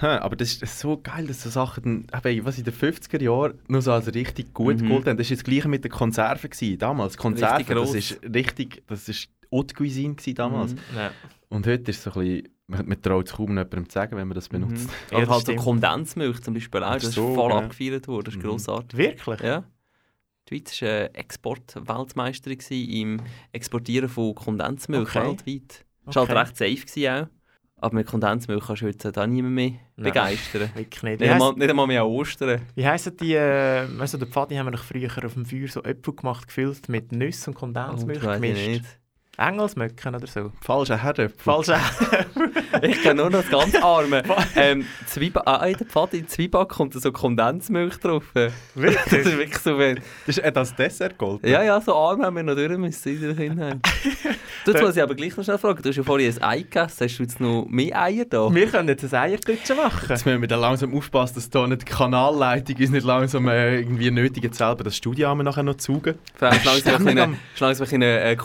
[0.00, 3.58] Ha, aber das ist so geil, dass so Sachen dann, was in den 50er Jahren
[3.66, 4.82] noch so als richtig gut Mhm.
[4.82, 5.16] gegolten haben.
[5.16, 6.50] Das war das gleiche mit den Konserven.
[6.50, 6.78] Gewesen.
[6.78, 10.72] Damals, Konserven, Richtig das ist richtig, das ist Haute Cuisine gewesen damals.
[10.74, 10.78] Mhm.
[10.96, 11.10] Ja.
[11.48, 14.16] Und heute ist es so ein bisschen, man, man traut es kaum jemandem zu sagen,
[14.16, 14.86] wenn man das benutzt.
[14.86, 14.90] Mhm.
[15.10, 15.64] Ja, Oder das halt so.
[15.64, 16.94] Kondensmilch zum Beispiel auch.
[16.94, 17.58] Das ist So, voll ja.
[17.58, 18.24] abgefeiert worden.
[18.26, 18.46] Das ist Mhm.
[18.48, 18.96] grossartig.
[18.98, 19.40] Wirklich?
[19.40, 19.64] Ja.
[20.50, 23.20] Die Schweiz war äh, Export-Weltmeisterin im
[23.52, 25.26] Exportieren von Kondensmilch Okay.
[25.28, 25.84] weltweit.
[26.06, 26.34] Das war Okay.
[26.34, 27.28] halt recht safe gewesen auch.
[27.80, 30.04] Aber mit Kondensmilch kannst du heute da niemand mehr Nein.
[30.04, 30.70] begeistern.
[30.74, 31.20] Wirklich nicht.
[31.20, 32.60] Nicht einmal, nicht einmal mehr an Ostern.
[32.74, 35.68] wie heissen die, äh, weißt du, der Pfadi haben wir noch früher auf dem Feuer
[35.68, 38.84] so Äpfel gemacht, gefüllt mit Nüssen und Kondensmilch Oh, weiss ich gemischt.
[39.38, 40.52] Engelsmöcken oder so.
[40.60, 41.14] Falscher Herr.
[41.38, 41.68] Falsch.
[42.82, 44.22] Ich kenne nur noch das ganz arme.
[44.56, 48.24] ähm, Zwieba ah, in der Pfade in Zwieback kommt da so Kondensmilch drauf.
[48.34, 49.12] Das Wirklich?
[49.26, 49.96] ist wirklich so wenn,
[50.26, 51.44] Das ist äh, das Dessert Gold.
[51.46, 53.76] Ja, ja, so arm haben wir noch durch müssen in der Kindheit.
[54.64, 55.82] Du, jetzt muss ich aber gleich noch schnell fragen.
[55.82, 57.04] Du hast ja vorhin ein Ei gegessen.
[57.04, 58.52] Hast du jetzt noch mehr Eier da?
[58.54, 60.06] wir können jetzt ein Eiertütchen machen.
[60.08, 63.78] Jetzt müssen wir dann langsam aufpassen, dass da nicht die Kanalleitung uns nicht langsam äh,
[63.78, 66.00] irgendwie nötigen, selber das Studio haben wir nachher noch zu.
[66.34, 68.38] Vielleicht langsam ein bisschen- langsam ein bisschen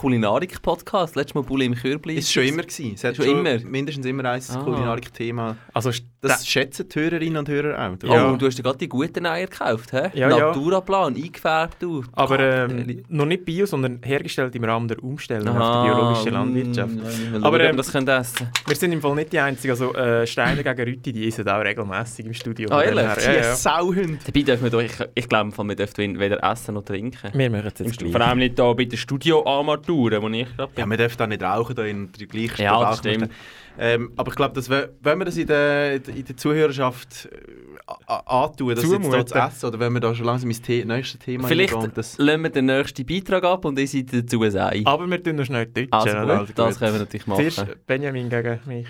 [0.83, 1.15] ein äh, Kulinarik-Podcast.
[1.15, 2.15] Letztes Mal Bulle im Körbli.
[2.15, 2.93] Ist schon immer gewesen.
[2.95, 3.59] Es hat Schon schon, immer?
[3.69, 4.63] mindestens immer ein Ah.
[4.63, 5.57] Kulinarik-Thema.
[5.73, 5.91] Also,
[6.29, 7.91] Das schätzen die Hörerinnen und Hörer auch.
[8.09, 8.25] Oh, Ja.
[8.29, 10.09] und du hast dir gerade die guten Eier gekauft, hä?
[10.13, 10.47] Ja, ja.
[10.47, 12.03] Naturaplan, eingefärbt, du.
[12.13, 16.29] aber ähm, noch nicht Bio, sondern hergestellt im Rahmen der Umstellung Aha, auf die biologische
[16.29, 16.93] Landwirtschaft.
[16.95, 18.47] mm, Aber, Aber ähm, das könnt ihr essen.
[18.65, 19.71] Wir sind im Fall nicht die Einzigen.
[19.71, 22.69] Also, äh, Steiner gegen Rütti, die essen auch regelmäßig im Studio.
[22.71, 23.25] Ah, dem ehrlich?
[23.25, 23.55] Ja, ja.
[23.55, 24.19] Sauhund.
[24.25, 27.31] Dabei dürfen wir doch, ich, ich glaube, wir dürfen weder essen noch trinken.
[27.33, 28.01] Wir machen es jetzt.
[28.11, 30.89] Vor allem nicht hier bei den Studio-Armaturen, wo ich gerade Ja, bin.
[30.89, 33.29] man darf da nicht rauchen, da in der gleichen Ja, das stimmt.
[33.77, 38.75] Ähm, aber ich glaube, dass wenn wir das in der, in der Zuhörerschaft äh, antun,
[38.75, 39.27] das jetzt da Zumuten.
[39.27, 42.17] zu essen, oder wenn wir da schon langsam ins The nächste Thema Vielleicht reingehen, das
[42.19, 44.81] lassen wir den nächsten Beitrag ab und ich seid dazu ein Ei.
[44.85, 46.39] Aber wir tun noch schnell Deutschen, Also oder?
[46.45, 47.49] gut, das können wir natürlich machen.
[47.51, 48.87] Zuerst Benjamin gegen mich.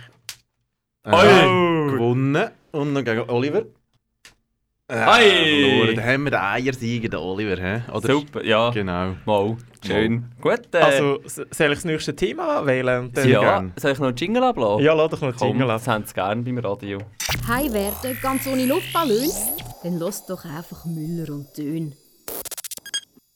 [1.06, 1.92] äh, Oi!
[1.94, 3.64] gewonnen und noch gegen Oliver.
[4.90, 5.06] Äh, Oi!
[5.80, 5.96] verloren.
[5.96, 7.82] Dann haben wir den Eiersieger, den Oliver.
[7.94, 8.14] Oder?
[8.14, 8.70] Super, ja.
[8.72, 9.16] Genau.
[9.26, 9.58] Mal.
[9.86, 10.26] Schön.
[10.42, 13.12] Gut, äh, Also, soll ich das nächste Thema wählen?
[13.14, 13.74] Dann- ja, gern.
[13.78, 14.84] soll ich noch einen Jingle ablassen?
[14.84, 17.00] Ja, lass doch noch Komm, Jingle das haben sie gerne beim Radio.
[17.48, 19.52] Hei werden, ganz ohne Luftballons?
[19.84, 21.96] Dann lass doch einfach Müller und Dön.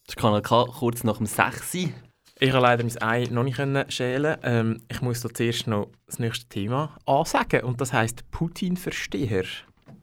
[0.05, 1.93] Das kann er kurz nach dem 6 sein.
[2.39, 4.37] Ich habe leider mein Ei noch nicht können schälen.
[4.43, 7.61] Ähm, ich muss da zuerst noch das nächste Thema ansagen.
[7.63, 9.43] Und das heisst Putin-Versteher.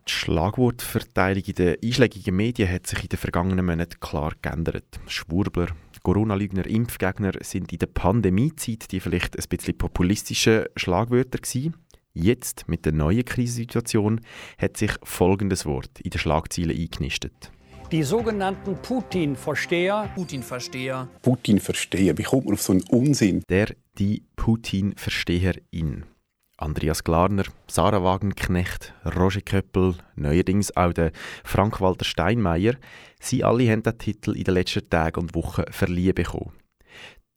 [0.07, 5.01] Die Schlagwortverteilung in den einschlägigen Medien hat sich in den vergangenen Monaten klar geändert.
[5.07, 5.69] Schwurbler,
[6.03, 11.75] Corona-Lügner, Impfgegner sind in der Pandemiezeit die vielleicht ein bisschen populistischen Schlagwörter gewesen.
[12.13, 14.21] Jetzt, mit der neuen Krisensituation,
[14.59, 17.51] hat sich folgendes Wort in den Schlagzeilen eingenistet.
[17.91, 21.09] Die sogenannten Putin-Versteher Putin-Versteher.
[21.23, 23.43] Putin-Versteher, wie kommt man auf so einen Unsinn?
[23.49, 26.05] Der, die Putin-Versteherin.
[26.57, 31.11] Andreas Glarner, Sarah Wagenknecht, Roger Köppel, neuerdings auch der
[31.43, 32.75] Frank-Walter Steinmeier,
[33.21, 36.53] sie alle haben den Titel in den letzten Tagen und Wochen verliehen bekommen.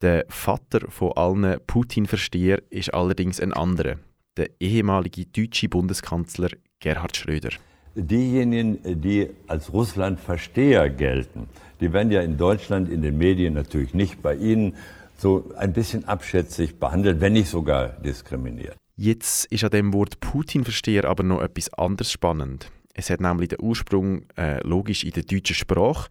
[0.01, 3.95] Der Vater von allen Putin-Versteher ist allerdings ein anderer,
[4.37, 6.49] der ehemalige deutsche Bundeskanzler
[6.79, 7.49] Gerhard Schröder.
[7.95, 11.49] Diejenigen, die als Russland-Versteher gelten,
[11.81, 14.75] die werden ja in Deutschland in den Medien natürlich nicht bei Ihnen
[15.17, 18.77] so ein bisschen abschätzig behandelt, wenn nicht sogar diskriminiert.
[18.99, 22.71] Jetzt ist an dem Wort Putin-Versteher aber noch etwas anderes spannend.
[22.95, 26.09] Es hat nämlich den Ursprung äh, logisch in der deutschen Sprache,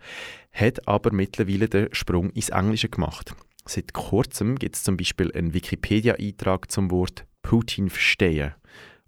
[0.53, 3.35] hat aber mittlerweile den Sprung ins Englische gemacht.
[3.65, 8.55] Seit kurzem gibt es zum Beispiel einen Wikipedia-Eintrag zum Wort Putin verstehen.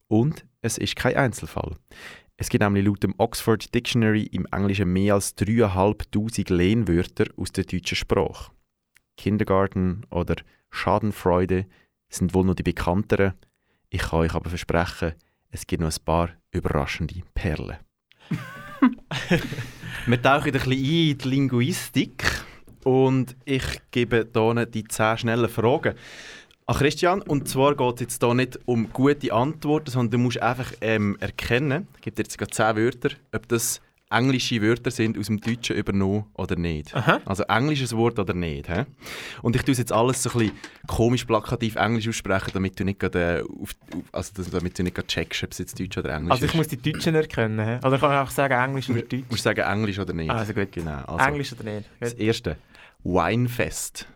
[0.08, 1.76] Und es ist kein Einzelfall.
[2.36, 7.62] Es gibt nämlich laut dem Oxford Dictionary im Englischen mehr als 3'500 Lehnwörter aus der
[7.62, 8.50] deutschen Sprache.
[9.16, 10.34] Kindergarten oder
[10.70, 11.66] Schadenfreude
[12.08, 13.34] sind wohl noch die bekannteren.
[13.90, 15.14] Ich kann euch aber versprechen,
[15.50, 17.78] es gibt noch ein paar überraschende Perlen.
[20.06, 22.44] Wir tauchen ein bisschen ein in die Linguistik
[22.84, 25.94] und ich gebe hier die 10 schnellen Fragen
[26.66, 27.22] an Christian.
[27.22, 31.16] Und zwar geht es jetzt hier nicht um gute Antworten, sondern du musst einfach ähm,
[31.20, 33.80] erkennen, ich gebe dir jetzt gerade 10 Wörter, ob das
[34.10, 36.94] englische Wörter sind aus dem Deutschen übernommen oder nicht.
[36.96, 37.20] Aha.
[37.26, 38.68] Also englisches Wort oder nicht.
[38.68, 38.86] Hä?
[39.42, 40.56] Und ich tue jetzt alles so ein bisschen
[40.86, 45.06] komisch plakativ Englisch aussprechen, damit du nicht gerade, äh, also das- damit du nicht gerade
[45.08, 46.56] checkst, ob es jetzt Deutsch oder Englisch Also ich ist.
[46.56, 47.58] muss die Deutschen erkennen.
[47.60, 47.78] hä?
[47.86, 49.30] Oder kann ich auch sagen Englisch oder Du Deutsch?
[49.30, 50.30] musst sagen Englisch oder nicht.
[50.30, 50.72] Also gut.
[50.72, 51.02] Genau.
[51.04, 51.88] Also, Englisch oder nicht?
[52.00, 52.20] Das Gut.
[52.20, 52.56] erste.
[53.04, 54.06] Winefest.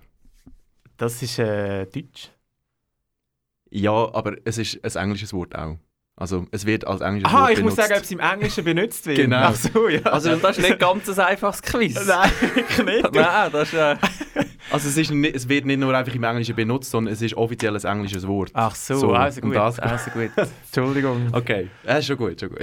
[0.96, 2.30] Das ist äh, Deutsch.
[3.70, 5.76] Ja, aber es ist ein englisches Wort auch.
[6.14, 7.88] Also es wird als englisches Aha, Wort ich muss benutzt.
[7.88, 9.16] sagen, ob es im Englischen benutzt wird.
[9.22, 9.36] Genau.
[9.38, 10.02] Ach so, ja.
[10.02, 11.94] Also das ist nicht ganz ein einfaches Quiz.
[12.06, 12.30] Nein,
[12.86, 13.12] nicht.
[13.14, 13.74] Nein, das ist...
[13.74, 13.96] Äh,
[14.70, 17.34] Also es, ist nicht, es wird nicht nur einfach im Englischen benutzt, sondern es ist
[17.34, 18.50] offiziell ein englisches Wort.
[18.54, 19.54] Ach so, So, also gut.
[19.56, 20.30] das- Also gut.
[20.66, 21.28] Entschuldigung.
[21.32, 22.60] Okay, ja, ist schon gut, schon gut.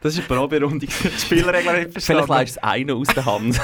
[0.00, 0.86] Das ist eine Proberunde.
[0.86, 2.02] Die Spielregeln nicht verstanden.
[2.24, 3.60] vielleicht leist du es einen aus der Hand.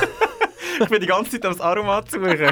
[0.81, 2.51] Ich bin die ganze Zeit am Aromat suchen.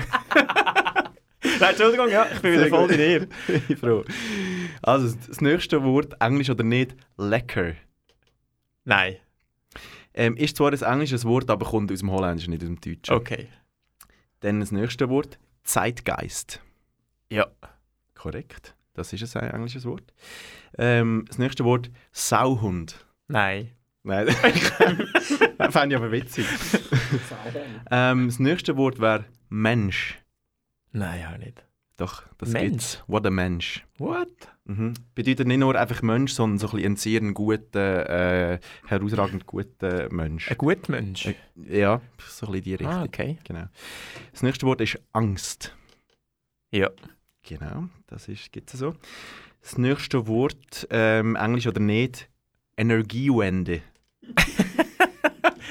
[1.43, 3.29] Nein, Entschuldigung, ja, ich bin wieder voll in dir.
[3.49, 4.05] Ich bin froh.
[4.83, 7.75] Also das nächste Wort, Englisch oder nicht, lecker.
[8.85, 9.17] Nein.
[10.15, 13.15] Ähm, ist zwar ein englisches Wort, aber kommt aus dem Holländischen, nicht aus dem Deutschen.
[13.15, 13.49] Okay.
[14.41, 16.61] Dann das nächste Wort, Zeitgeist.
[17.31, 17.47] Ja.
[18.15, 20.13] Korrekt, das ist ein englisches Wort.
[20.79, 23.07] Ähm, das nächste Wort, Sauhund.
[23.29, 23.73] Nein.
[24.05, 24.27] Nein,
[25.59, 26.45] das fände ich aber witzig.
[27.91, 30.19] ähm, das nächste Wort wäre Mensch.
[30.93, 31.65] Nein, auch nicht.
[31.97, 32.71] Doch, das Mensch?
[32.71, 33.05] gibt's.
[33.07, 33.85] What a Mensch.
[33.99, 34.29] What?
[34.65, 34.95] Mhm.
[35.15, 38.09] Bedeutet nicht nur einfach Mensch, sondern so ein, bisschen ein sehr guter,
[38.55, 40.51] äh, herausragend guter Mensch.
[40.51, 41.29] Ein guter Mensch.
[41.55, 42.89] Ja, so ein bisschen die Richtung.
[42.89, 43.39] Ah, okay.
[43.45, 43.65] Genau.
[44.33, 45.77] Das nächste Wort ist Angst.
[46.71, 46.91] Ja.
[47.43, 48.95] Genau, das ist, gibt es so.
[49.61, 52.29] Das nächste Wort, ähm, Englisch oder nicht,
[52.77, 53.83] Energiewende.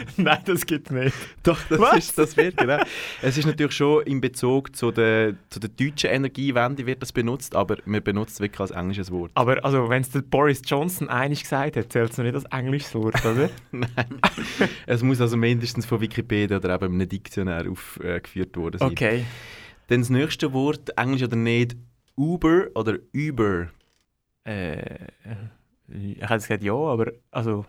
[0.18, 1.16] Nein, das gibt es nicht.
[1.44, 1.98] Doch, das, Was?
[1.98, 2.78] ist, das wird, genau.
[3.22, 7.56] Es ist natürlich schon in Bezug zu der, zu der deutschen Energiewende wird das benutzt,
[7.56, 9.32] aber man benutzt es wirklich als englisches Wort.
[9.36, 12.46] Aber also, wenn es der Boris Johnson einig gesagt hat, zählt es noch nicht als
[12.46, 13.50] englisches Wort, oder?
[13.72, 13.90] Nein.
[14.86, 18.92] es muss also mindestens von Wikipedia oder eben einem Diktionär aufgeführt worden sein.
[18.92, 19.26] okay.
[19.88, 21.76] Dann das nächste Wort, Englisch oder nicht,
[22.16, 23.68] Uber oder Uber.
[24.44, 25.08] Äh,
[25.88, 27.66] ich hätte gesagt ja, aber also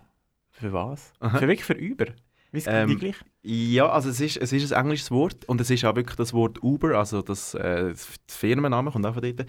[0.53, 1.12] für was?
[1.20, 1.38] Aha.
[1.38, 2.07] Für wirklich für über?
[2.53, 3.16] Wie es Ähm, gleich?
[3.42, 6.32] Ja, also es ist, es ist ein englisches Wort und es ist auch wirklich das
[6.34, 9.46] Wort Uber, also das, äh, das Firmenname kommt auch von dort.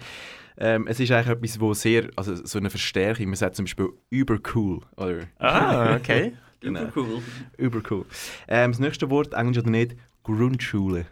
[0.56, 3.88] Ähm, es ist eigentlich etwas, wo sehr, also so eine Verstärkung, man sagt zum Beispiel
[4.12, 4.80] Uber cool.
[4.96, 6.32] Oder, Ah, okay.
[6.60, 6.86] genau.
[6.96, 7.20] cool.
[7.60, 8.06] Uber cool.
[8.48, 11.04] Ähm, das nächste Wort, Englisch oder nicht, Grundschule.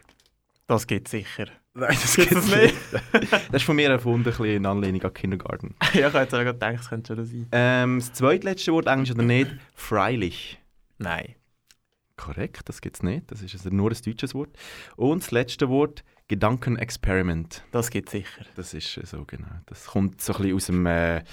[0.67, 1.45] Das geht sicher.
[1.75, 2.75] Nein, das Gibt's das nicht?
[3.31, 5.75] das ist von mir erfunden, ein bisschen in Anlehnung an Kindergarten.
[5.93, 7.47] ja, ich hätte gerade gedacht, es könnte schon sein.
[7.51, 10.59] Ähm, das zweitletzte Wort, Englisch oder nicht, freilich.
[10.99, 11.35] Nein.
[12.15, 13.31] Korrekt, das gibt es nicht.
[13.31, 14.51] Das ist also nur ein deutsches Wort.
[14.95, 16.03] Und das letzte Wort,
[16.33, 17.63] Gedankenexperiment.
[17.71, 18.43] Das geht sicher.
[18.55, 19.47] Das ist äh, so, genau.
[19.67, 21.23] Das kommt so ein bisschen aus, dem, äh,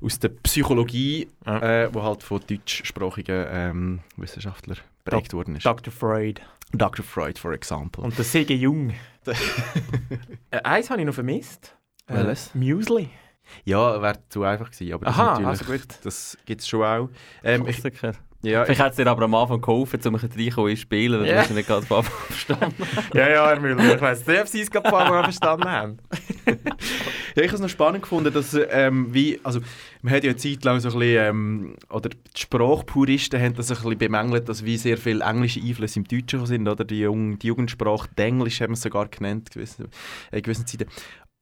[0.00, 1.84] aus der Psychologie, Ja.
[1.84, 5.66] äh, wo halt von deutschsprachigen ähm, Wissenschaftlern geprägt worden ist.
[5.66, 5.92] Dr.
[5.92, 6.40] Freud.
[6.72, 7.04] Dr.
[7.04, 8.02] Freud, for example.
[8.04, 8.94] Und der Sege Jung.
[10.50, 11.74] äh, eins habe ich noch vermisst.
[12.06, 12.54] Äh, Welches?
[12.54, 13.10] Müsli.
[13.64, 16.82] ja, wäre zu einfach gewesen, aber das, Aha, ist natürlich, also das gibt es schon
[16.84, 17.08] auch.
[17.42, 17.82] Ähm, ich.
[18.42, 21.20] Ja, ich, Vielleicht hätte es dir aber am Anfang geholfen, um ein reinkommen ins Spielen,
[21.20, 21.42] weil Ja.
[21.44, 22.74] du nicht Anfang an verstanden.
[23.14, 23.94] Ja, ja, Herr Müller.
[23.96, 25.98] Ich weiss nicht, ob Sie es gerade ein paar Mal verstanden haben.
[27.36, 29.60] Ja, ich habe es noch spannend gefunden, dass ähm, wie, also
[30.02, 33.70] man hat ja eine Zeit lang so ein bisschen, ähm, oder die Sprachpuristen haben das
[33.70, 37.38] ein bisschen bemängelt, dass wie sehr viele englische Einflüsse im Deutschen sind, oder die, Jung,
[37.38, 39.88] die Jugendsprache, die Englisch haben wir es sogar genannt, gewisse,
[40.32, 40.86] in gewissen Zeiten.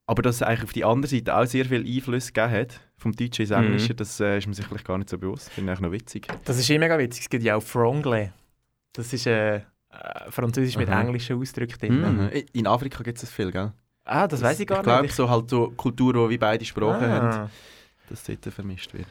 [0.09, 3.13] Aber dass es eigentlich auf die andere Seite auch sehr viel Einfluss gegeben hat, vom
[3.13, 3.97] Deutschen ins Englische, Mhm.
[3.97, 5.51] das äh, ist man sich vielleicht gar nicht so bewusst.
[5.51, 6.29] Finde ich eigentlich noch witzig.
[6.45, 7.23] Das ist immer mega witzig.
[7.25, 8.31] Es gibt ja auch Franglais.
[8.93, 9.63] Das ist äh, äh,
[10.31, 11.01] Französisch mit Aha.
[11.01, 12.01] englischen Ausdrücken drin.
[12.19, 12.31] Mhm.
[12.53, 13.73] In Afrika gibt es das viel, gell?
[14.05, 15.15] Ah, das weiß ich gar ich glaube, nicht.
[15.17, 17.33] so halt so Kulturen, die wie beide Sprachen Ah.
[17.43, 17.51] haben,
[18.09, 19.07] dass dort vermischt wird.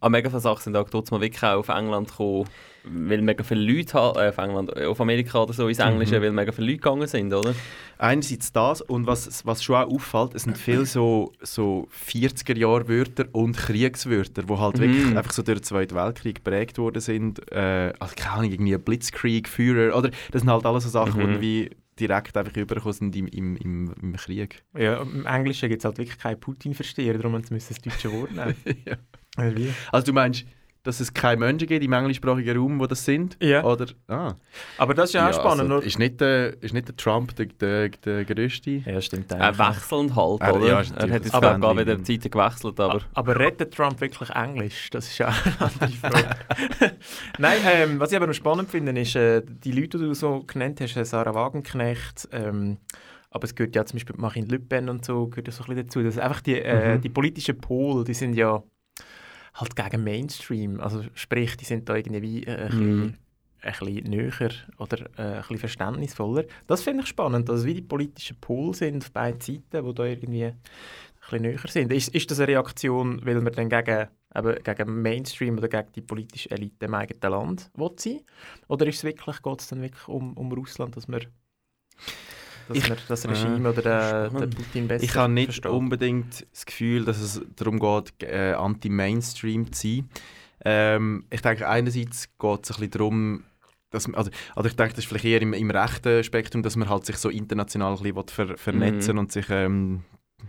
[0.00, 2.44] Aber mega viele Sachen sind auch trotzdem wirklich auch auf England gekommen,
[2.84, 6.18] weil mega viele Leute halt, äh, auf England, äh, auf Amerika oder so ins Englische,
[6.18, 6.22] Mhm.
[6.24, 7.54] weil mega viele Leute gegangen sind, oder?
[7.98, 13.56] Einerseits das und was, was schon auch auffällt, es sind viele so, so 40er-Jahr-Wörter und
[13.56, 14.82] Kriegswörter, die halt Mhm.
[14.82, 17.40] wirklich einfach so durch den Zweiten Weltkrieg geprägt worden sind.
[17.52, 20.10] Äh, also keine Ahnung, irgendwie Blitzkrieg, Führer, oder?
[20.32, 21.40] Das sind halt alles so Sachen, Mhm.
[21.40, 24.64] die wie direkt einfach übergekommen sind im, im, im, im Krieg.
[24.76, 28.32] Ja, im Englischen gibt es halt wirklich keinen Putin-Versteher, darum müssen sie das deutsche Wort
[28.32, 28.54] nehmen.
[28.84, 28.96] Ja.
[29.38, 29.72] Oder wie?
[29.92, 30.44] Also du meinst,
[30.84, 33.38] dass es keine Menschen gibt im englischsprachigen Raum, wo das sind?
[33.42, 33.64] Ja.
[33.64, 34.34] Oder, ah.
[34.76, 35.60] Aber das ist ja auch spannend.
[35.62, 38.70] Also, nur- ist, nicht der, ist nicht der Trump der, der, der größte?
[38.84, 39.32] Ja, stimmt.
[39.32, 40.66] Er wechselnd halt, Er- oder?
[40.66, 41.78] ja, er hat jetzt gerade Bändchen.
[41.78, 43.00] wieder die Zeiten gewechselt, aber...
[43.14, 44.90] Aber rettet Trump wirklich Englisch?
[44.90, 46.36] Das ist ja eine andere Frage.
[47.38, 50.44] Nein, ähm, was ich aber noch spannend finde, ist, äh, die Leute, die du so
[50.46, 52.76] genannt hast, äh, Sarah Wagenknecht, ähm,
[53.30, 55.68] aber es gehört ja zum Beispiel Marine Le Pen und so, gehört ja so ein
[55.68, 56.02] bisschen dazu.
[56.02, 57.00] Das einfach die, äh, Mhm.
[57.00, 58.62] die politischen Pole, die sind ja
[59.54, 60.80] halt gegen Mainstream.
[60.80, 63.14] Also sprich, die sind da irgendwie äh, ein, bisschen, Mhm.
[63.62, 66.44] ein bisschen näher oder äh, ein bisschen verständnisvoller.
[66.66, 70.04] Das finde ich spannend, dass wie die politischen Pole sind auf beiden Seiten, die da
[70.04, 70.60] irgendwie ein
[71.20, 71.92] bisschen näher sind.
[71.92, 76.02] Ist, ist das eine Reaktion, weil man dann gegen, eben, gegen Mainstream oder gegen die
[76.02, 78.20] politische Elite im eigenen Land sein
[78.68, 81.24] Oder ist es wirklich, geht es dann wirklich um, um Russland, dass man,
[82.68, 84.50] dass Ich- man das Regime oder den, den.
[84.50, 85.70] Putin besser Ich habe nicht versteht?
[85.72, 90.08] unbedingt das Gefühl, dass es darum geht, äh, anti-Mainstream zu sein.
[90.64, 93.44] Ähm, ich denke, einerseits geht es ein bisschen darum,
[93.90, 96.76] dass man, also, also ich denke, das ist vielleicht eher im, im rechten Spektrum, dass
[96.76, 99.18] man halt sich so international ein bisschen ver, vernetzen Mhm.
[99.18, 100.02] und sich ähm,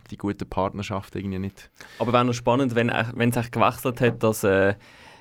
[0.09, 1.70] die guten Partnerschaften irgendwie nicht...
[1.99, 4.76] Aber wäre noch spannend, wenn, wenn es echt gewechselt hat, dass äh,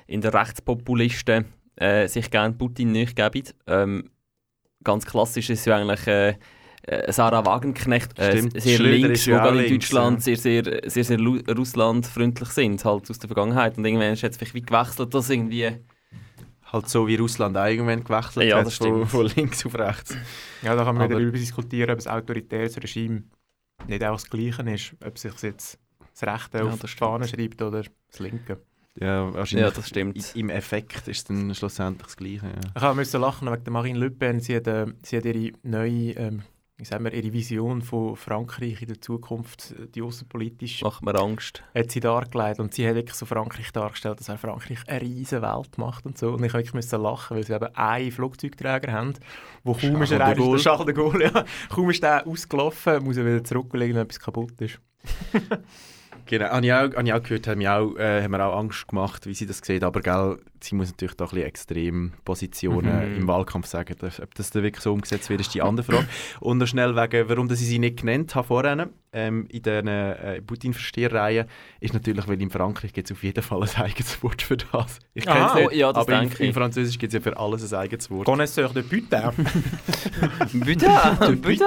[0.07, 3.43] in den Rechtspopulisten äh, sich gerne Putin nicht geben.
[3.67, 4.09] Ähm,
[4.83, 6.35] ganz klassisch ist ja eigentlich äh, äh,
[7.11, 8.61] Sarah Wagenknecht, äh, Stimmt.
[8.61, 10.35] sehr links, ja gerade in links, Deutschland ja.
[10.35, 11.19] sehr, sehr, sehr, sehr
[11.55, 13.77] russlandfreundlich sind, halt aus der Vergangenheit.
[13.77, 15.71] Und irgendwann ist jetzt vielleicht wie gewechselt, dass irgendwie...
[16.71, 19.11] Halt so wie Russland auch irgendwann gewechselt Ja, hat, das von, stimmt.
[19.11, 20.17] von links auf rechts.
[20.63, 23.23] Ja, da kann man Aber- darüber diskutieren, ob ein autoritäres Regime
[23.87, 25.79] nicht auch das Gleiche ist, ob sich jetzt
[26.19, 28.59] das Rechte Ja, auf das die Fahne schreibt oder das Linke.
[28.99, 30.35] Ja, wahrscheinlich Ja, das stimmt.
[30.35, 32.45] im Effekt ist es dann schlussendlich das Gleiche.
[32.47, 32.71] Ja.
[32.75, 34.39] Ich habe müssen lachen wegen der Marine Le Pen.
[34.39, 36.41] Sie hat, äh, sie hat ihre neue, ähm,
[36.77, 41.63] wie sagen wir, ihre Vision von Frankreich in der Zukunft, die außenpolitisch, Macht mir Angst.
[41.73, 42.59] hat sie dargelegt.
[42.59, 46.17] Und sie hat wirklich so Frankreich dargestellt, dass auch Frankreich eine riesige Welt macht und
[46.17, 46.31] so.
[46.31, 49.13] Und ich habe wirklich müssen lachen, weil sie eben einen Flugzeugträger haben,
[49.63, 53.25] wo kaum ist er eigentlich, Charles de Gaulle, ja, kaum ist der ausgelaufen, muss er
[53.25, 54.79] wieder zurücklegen, wenn etwas kaputt ist.
[56.25, 58.57] Genau, habe ich auch, habe ich auch gehört, haben, wir auch, äh, haben mir auch
[58.57, 59.83] Angst gemacht, wie sie das sieht.
[59.83, 63.17] Aber gell, sie muss natürlich da ein bisschen extrem Positionen Mhm.
[63.17, 63.95] im Wahlkampf sagen.
[64.21, 66.07] Ob das dann wirklich so umgesetzt wird, ist die andere Frage.
[66.39, 69.87] Und noch schnell wegen, warum dass ich sie nicht genannt habe vorhin, ähm, in diesen
[69.87, 71.45] äh, Putin-Versteherreihen,
[71.79, 74.99] ist natürlich, weil in Frankreich gibt es auf jeden Fall ein eigenes Wort für das.
[75.13, 76.49] Ich kenne es nicht, Oh, ja, das aber in, denke ich.
[76.49, 78.25] in Französisch gibt es ja für alles ein eigenes Wort.
[78.25, 79.31] Connoisseur de Putain.
[80.53, 80.89] Bitte,
[81.41, 81.65] bitte!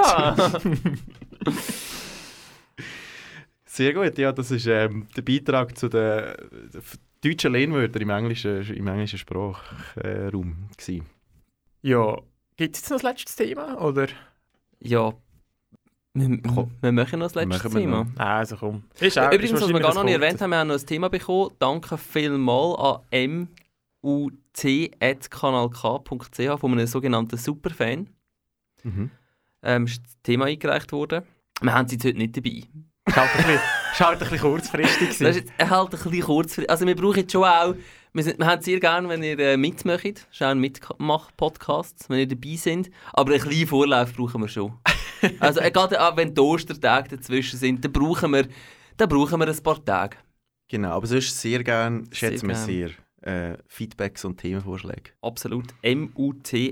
[3.79, 6.35] Sehr gut, ja, das ist ähm, der Beitrag zu den
[7.22, 10.68] deutschen Lehnwörtern im englischen, im englischen Sprachraum.
[10.89, 11.01] Äh,
[11.83, 12.16] Ja,
[12.57, 13.81] gibt es jetzt noch das letzte Thema?
[13.81, 14.09] Oder?
[14.81, 15.14] Ja,
[16.14, 18.03] wir, wir machen noch das letzte Thema.
[18.05, 18.16] noch.
[18.20, 18.83] Also komm.
[18.99, 20.85] Ist auch- Übrigens, ist was wir gar noch nicht erwähnt haben, wir haben noch ein
[20.87, 21.51] Thema bekommen.
[21.61, 23.49] Danke vielmals an
[24.03, 28.09] mut.kanalk.ch von einem sogenannten Superfan.
[28.83, 29.11] Mhm.
[29.62, 31.22] Ähm, ist das Thema eingereicht worden.
[31.61, 32.62] Wir haben sie jetzt heute nicht dabei.
[33.09, 33.61] Ist halt ein bisschen,
[33.92, 35.09] ist halt ein bisschen kurzfristig.
[35.09, 36.61] Das ist jetzt halt ein bisschen kurz.
[36.68, 37.74] Also wir brauchen jetzt schon auch...
[38.12, 40.04] Wir, sind, wir haben es sehr gerne, wenn ihr äh, mitmacht.
[40.04, 42.90] Das ist auch ein Mitmach-Podcast, wenn ihr dabei seid.
[43.12, 44.72] Aber einen kleinen Vorlauf brauchen wir schon.
[45.40, 48.48] also äh, gerade auch wenn die Ostertage dazwischen sind, dann brauchen wir,
[48.96, 50.16] dann brauchen wir ein paar Tage.
[50.68, 52.90] Genau, aber sonst sehr gerne, schätzen wir sehr,
[53.22, 55.12] äh, Feedbacks und Themenvorschläge.
[55.22, 55.74] Absolut.
[55.82, 56.68] mut.kanalk.ch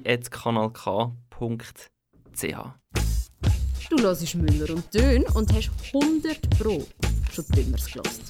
[3.89, 6.85] Du hörst Müller und Dön und hast 100 Pro
[7.33, 8.25] schon Dümmers gelassen.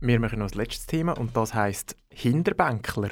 [0.00, 3.10] Wir machen noch das letzte Thema und das heisst Hinterbänkler.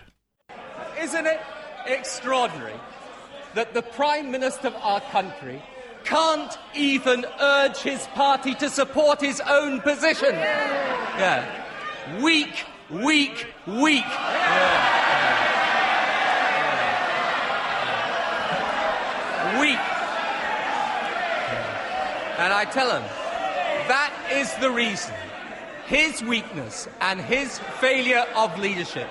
[1.03, 1.41] Isn't it
[1.87, 2.75] extraordinary
[3.57, 5.61] that the Prime Minister of our country
[6.05, 10.35] can't even urge his party to support his own position?
[11.19, 11.43] Yeah.
[12.23, 14.05] Weak, weak, weak.
[19.61, 19.79] Weak.
[22.39, 23.03] And I tell him,
[23.89, 25.15] that is the reason.
[25.87, 29.09] His weakness and his failure of leadership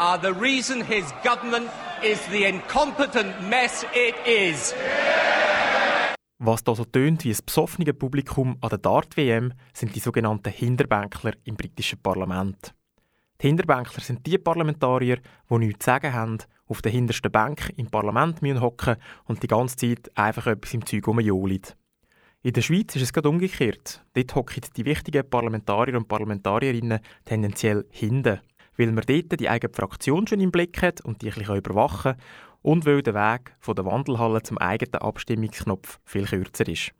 [0.00, 1.70] are the reason his government
[2.02, 4.74] is the incompetent mess it is.
[6.38, 11.34] Was da so tönt wie ein besoffenes Publikum an der Dart-WM, sind die sogenannten Hinterbänkler
[11.44, 12.74] im britischen Parlament.
[13.40, 17.86] Die Hinterbänkler sind die Parlamentarier, die nichts zu sagen haben, auf der hintersten Bank im
[17.86, 21.62] Parlament hocken und die ganze Zeit einfach etwas im Zeug rumjohlen.
[22.46, 24.04] In der Schweiz ist es gerade umgekehrt.
[24.12, 28.38] Dort hocken die wichtigen Parlamentarier und Parlamentarierinnen tendenziell hinten,
[28.76, 32.22] weil man dort die eigene Fraktion schon im Blick hat und die ein überwachen kann
[32.62, 36.92] und weil der Weg von der Wandelhalle zum eigenen Abstimmungsknopf viel kürzer ist.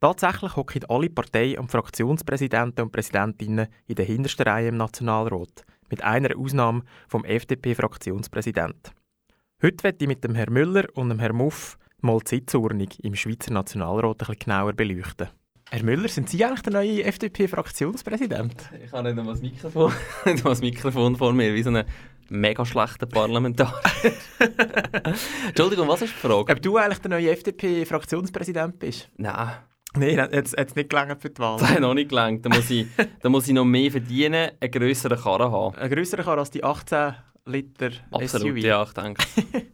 [0.00, 6.04] Tatsächlich hocken alle Partei- und Fraktionspräsidenten und Präsidentinnen in der hintersten Reihe im Nationalrat, mit
[6.04, 8.92] einer Ausnahme vom FDP-Fraktionspräsident.
[9.62, 13.14] Heute werde ich mit dem Herrn Müller und dem Herrn Muff mal die Sitzordnung im
[13.14, 15.28] Schweizer Nationalrat ein bisschen genauer beleuchten.
[15.70, 18.70] Herr Müller, sind Sie eigentlich der neue FDP-Fraktionspräsident?
[18.84, 19.92] Ich habe nicht einmal das Mikrofon,
[20.26, 21.84] nicht das Mikrofon vor mir, wie so ein
[22.28, 24.12] mega schlechter Parlamentarier.
[25.46, 26.52] Entschuldigung, was ist die Frage?
[26.52, 29.08] Ob du eigentlich der neue FDP-Fraktionspräsident bist?
[29.16, 29.50] Nein.
[29.94, 31.58] Nein, hat es nicht gelangt für die Wahl.
[31.58, 32.44] Das hat noch nicht gelangt.
[32.46, 32.86] Da muss, ich,
[33.20, 35.76] da muss ich noch mehr verdienen, einen grösseren Karren haben.
[35.76, 37.14] Ein grösserer Karren als die 18
[37.46, 38.64] Liter Absolut, SUV?
[38.64, 39.24] ja, ich denke.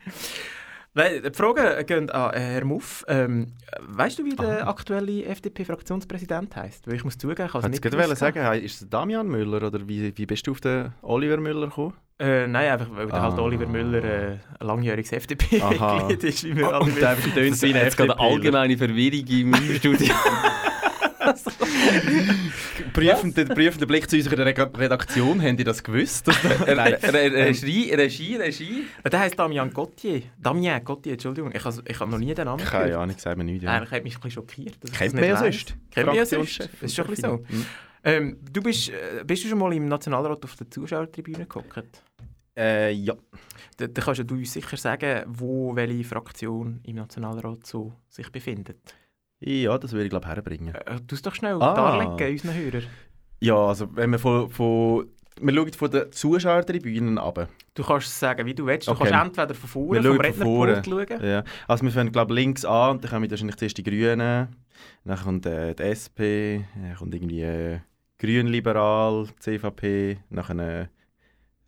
[0.97, 3.05] Die Fragen gehen an äh, Herr Muff.
[3.07, 3.49] Ähm,
[3.81, 6.87] weißt du, wie der aktuelle FDP-Fraktionspräsident heisst?
[6.87, 9.29] Weil ich muss zugeben, ich habe es Kannst nicht du gerade sagen, ist es Damian
[9.29, 11.93] Müller oder wie, wie bist du auf den Oliver Müller gekommen?
[12.19, 13.43] Äh, nein, einfach weil der halt Ah.
[13.43, 15.13] Oliver Müller äh, ein langjähriges.
[15.13, 16.45] FDP-Mitglied ist.
[16.45, 20.15] Wie wir alle Und der tönt jetzt gerade eine allgemeine Verwirrung im Studio.
[22.93, 26.27] Prüfender, prüfender Blick zu unserer Re Redaktion, haben die das gewusst?
[26.67, 26.95] Nein.
[26.95, 28.85] Re- Regie, Regie, Regie.
[29.03, 30.23] Äh, Der heisst Damian Gauthier.
[30.39, 31.53] Damien Gauthier, Entschuldigung.
[31.55, 33.63] Ich habe ich hab noch nie den Namen Keine Ahnung, sagt mir nicht.
[33.63, 33.73] Ja.
[33.73, 34.77] Eigentlich hat mich ein bisschen schockiert.
[34.93, 35.75] Kennt man ja sonst.
[35.91, 36.61] Kennt man ja sonst.
[36.61, 37.37] Das ist schon ein bisschen so.
[37.57, 37.67] Mhm.
[38.05, 42.03] Ähm, du bist, äh, bist du schon mal im Nationalrat auf der Zuschauertribüne gehockt?
[42.57, 43.15] Äh, ja.
[43.77, 48.79] Da, da kannst du uns sicher sagen, wo welche Fraktion im Nationalrat so sich befindet.
[49.41, 50.75] Ja, das würde ich glaube herbringen.
[50.75, 51.75] Äh, du es doch schnell Ah.
[51.75, 52.85] darlegen, unseren Hörern.
[53.41, 55.07] Ja, also wenn wir von, von
[55.39, 57.47] wir schauen von den Zuschauertribünen ab.
[57.75, 58.89] Du kannst sagen, wie du willst.
[58.89, 59.11] Du Okay.
[59.11, 60.19] kannst entweder von vorne, vom.
[60.19, 61.23] Rednerpult schauen.
[61.23, 61.45] Ja.
[61.69, 64.49] Also wir fangen glaube links an und dann kommen wahrscheinlich zuerst die Grünen,
[65.05, 67.81] dann kommt äh, die SP, dann kommt irgendwie äh,
[68.19, 70.89] Grünliberal, CVP, dann äh,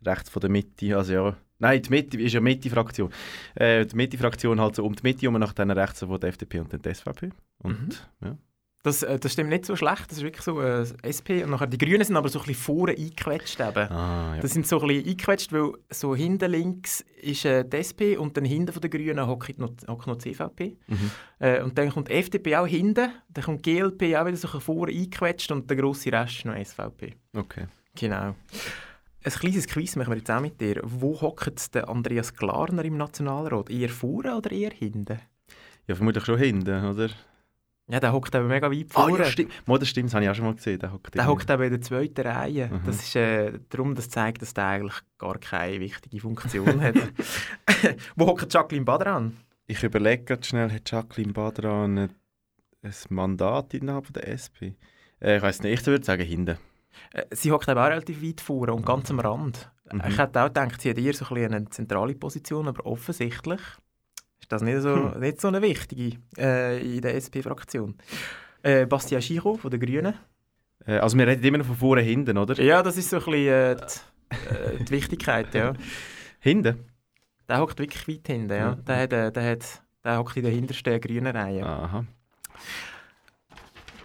[0.03, 3.11] rechts von der Mitte, also ja, nein, die Mitte ist ja Mitte-Fraktion.
[3.55, 6.59] Äh, die Mitte-Fraktion halt so um die Mitte herum, nach dann rechts von der FDP
[6.59, 7.29] und dann die SVP.
[7.59, 8.37] Und ja.
[8.83, 10.09] Das, äh, das stimmt nicht so schlecht.
[10.09, 11.43] Das ist wirklich so äh, SP.
[11.43, 13.59] Und nachher, die Grünen sind aber so ein bisschen vorne eingequetscht.
[13.59, 13.91] Eben.
[13.91, 14.41] Ah, ja.
[14.41, 18.37] Das sind so ein bisschen eingequetscht, weil so hinten links ist äh, die SP und
[18.37, 20.77] dann hinten von den Grünen hockt noch, hockt noch die CVP.
[20.87, 21.11] Mhm.
[21.39, 24.47] Äh, und dann kommt die FDP auch hinten, dann kommt die GLP auch wieder so
[24.47, 27.15] ein bisschen vorne eingequetscht und der grosse Rest ist noch SVP.
[27.35, 27.65] Okay.
[27.95, 28.35] Genau.
[29.23, 30.79] Ein kleines Quiz machen wir jetzt auch mit dir.
[30.83, 33.69] Wo hockt der Andreas Glarner im Nationalrat?
[33.69, 35.19] Eher vorne oder eher hinten?
[35.87, 37.09] Ja, vermutlich schon hinten, oder?
[37.91, 39.17] Ja, der hockt eben mega weit Ah, vorne.
[39.17, 39.51] ja, stimmt.
[39.67, 40.79] Mal, das stimmt, das habe ich auch schon mal gesehen.
[40.79, 42.69] Der hockt Der hockt eben in der zweiten Reihe.
[42.71, 42.81] Mhm.
[42.85, 46.95] Das ist äh, darum, das zeigt, dass der eigentlich gar keine wichtige Funktion hat.
[48.15, 49.37] Wo hockt Jacqueline Badran?
[49.65, 52.09] Ich überlege gerade schnell, hat Jacqueline Badran ein,
[52.83, 54.77] ein Mandat innerhalb der SP?
[55.19, 56.57] Äh, ich weiß nicht, ich würde sagen hinten.
[57.13, 59.69] Äh, Sie hockt auch relativ weit vorne und ganz am Rand.
[59.91, 60.01] Mhm.
[60.07, 63.61] Ich hätte auch gedacht, sie hat eher so ein bisschen eine zentrale Position, aber offensichtlich
[64.39, 65.19] ist das nicht so, Hm.
[65.19, 67.95] nicht so eine wichtige äh, in der SP-Fraktion.
[68.61, 70.13] Äh, Bastian Giro von den Grünen.
[70.85, 72.61] Äh, also wir reden immer noch von vorne hinten, oder?
[72.61, 75.73] Ja, das ist so ein bisschen äh, die, äh, die Wichtigkeit, ja.
[76.39, 76.85] Hinten?
[77.47, 78.57] Der hockt wirklich weit hinten, ja.
[78.57, 78.75] Ja.
[78.75, 81.65] Der, hat, der, hat, der hockt in der hintersten grünen Reihe.
[81.65, 82.05] Aha.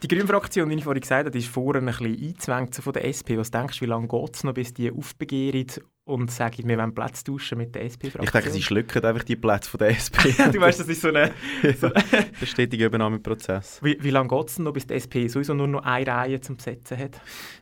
[0.04, 3.06] Die grüne Fraktion, wie ich vorhin gesagt habe, ist vorne ein bisschen eingezwängt von der
[3.08, 3.38] SP.
[3.38, 5.64] Was denkst du, wie lange geht es noch, bis die aufbegehren
[6.04, 8.24] und sagen, wir wollen Platz tauschen mit der SP-Fraktion?
[8.24, 10.28] Ich denke, sie schlucken einfach die Plätze von der SP.
[10.52, 11.32] du weißt, das ist so eine...
[11.80, 11.88] So,
[12.40, 13.80] Der stetige Übernahmeprozess.
[13.82, 16.58] wie, wie lange geht es noch, bis die SP sowieso nur noch eine Reihe zum
[16.58, 17.18] Besetzen hat?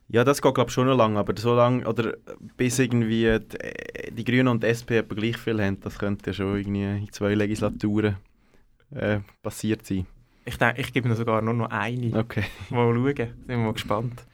[0.09, 2.15] Ja, das geht glaube ich schon noch lange, aber so lange, oder
[2.57, 6.31] bis irgendwie die, äh, die Grünen und die SP etwa gleich viel haben, das könnte
[6.31, 8.17] ja schon irgendwie in zwei Legislaturen
[8.91, 10.09] äh, passiert sein.
[10.45, 12.19] Ich denke, ich gebe noch sogar nur noch eine.
[12.19, 12.45] Okay.
[12.71, 14.27] Mal schauen, sind wir mal gespannt.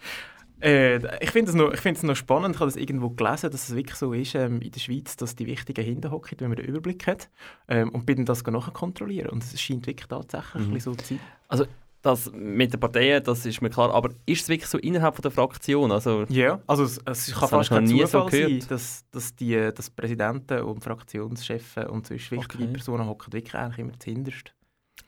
[0.60, 3.68] Äh, ich finde es noch, ich find's noch spannend, ich habe das irgendwo gelesen, dass
[3.68, 6.56] es wirklich so ist ähm, in der Schweiz, dass die Wichtigen hinten hocken, wenn man
[6.56, 7.30] den Überblick hat.
[7.68, 9.28] Ähm, und bin das nachher kontrollieren.
[9.30, 10.70] Und es scheint wirklich tatsächlich Mhm.
[10.70, 11.20] ein bisschen so zu sein.
[11.46, 11.66] Also
[12.02, 13.92] das mit den Parteien, das ist mir klar.
[13.94, 15.92] Aber ist es wirklich so innerhalb von der Fraktion?
[15.92, 19.54] Also, Ja, also es, es kann fast kein nie so Zufall sein, dass, dass die
[19.74, 22.72] dass Präsidenten und Fraktionschefs und sonst wichtige Okay.
[22.72, 24.54] Personen hocken wirklich eigentlich immer zuhinterst.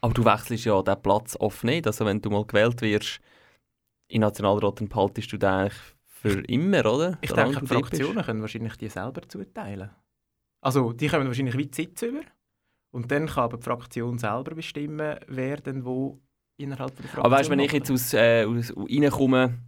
[0.01, 1.87] Aber du wechselst ja diesen Platz oft nicht.
[1.87, 3.21] Also wenn du mal gewählt wirst
[4.09, 7.19] in den Nationalrat, dann behaltest du den eigentlich für immer, oder?
[7.21, 8.03] Ich Solange denke, die dort bist.
[8.03, 9.91] Fraktionen können wahrscheinlich die selber zuteilen.
[10.63, 12.21] Also die kommen wahrscheinlich weit Sitz über.
[12.93, 16.21] Und dann kann aber die Fraktion selber bestimmen, wer denn wo
[16.57, 19.59] innerhalb der Fraktion Aber weißt du, wenn ich jetzt aus, äh, aus reinkomme,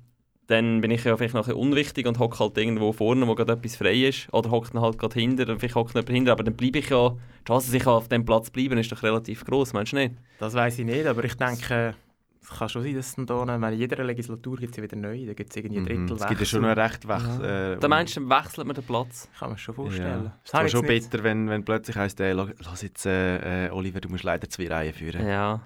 [0.49, 3.53] dann bin ich ja vielleicht noch ein unwichtig und hocke halt irgendwo vorne, wo gerade
[3.53, 4.29] etwas frei ist.
[4.33, 6.89] Oder hocke dann halt gerade hinter, und vielleicht hockt jemand hinter, aber dann bleibe ich
[6.91, 9.97] ja, die Chance, dass ich auf dem Platz bleiben, ist doch relativ groß, meinst du
[9.97, 10.15] nicht?
[10.39, 11.95] Das weiß ich nicht, aber ich denke,
[12.43, 14.77] es kann schon sein, dass es dann da, ich meine, in jeder Legislatur gibt es
[14.77, 15.87] ja wieder neue, da gibt es irgendwie Mhm.
[15.87, 17.75] Drittel Es gibt ja schon noch recht Wechsel.
[17.77, 19.29] Äh, Da meinst du, dann wechselt man den Platz?
[19.39, 20.25] Kann man sich schon vorstellen.
[20.25, 20.33] Ja.
[20.43, 22.83] Das Es habe wäre ich schon nicht- bitter, wenn, wenn plötzlich heisst, äh, lass lass
[22.83, 25.25] jetzt, äh, äh, Oliver, du musst leider zwei Reihen führen.
[25.27, 25.61] Ja.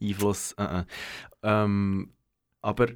[0.00, 0.52] Einfluss.
[0.58, 0.84] Äh, äh.
[1.42, 2.12] Ähm,
[2.62, 2.86] aber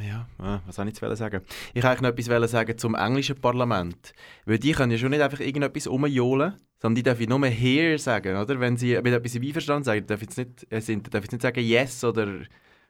[0.00, 1.42] ja, äh, was soll ich jetzt sagen?
[1.72, 4.12] Ich wollte noch etwas sagen zum englischen Parlament.
[4.44, 8.36] Weil die können ja schon nicht einfach irgendetwas umjohlen, sondern die dürfen nur «here» sagen,
[8.36, 8.60] oder?
[8.60, 11.64] Wenn sie mit etwas einverstanden sagen, dürfen sie nicht, äh, sind, dürfen sie nicht sagen
[11.64, 12.40] «yes» oder,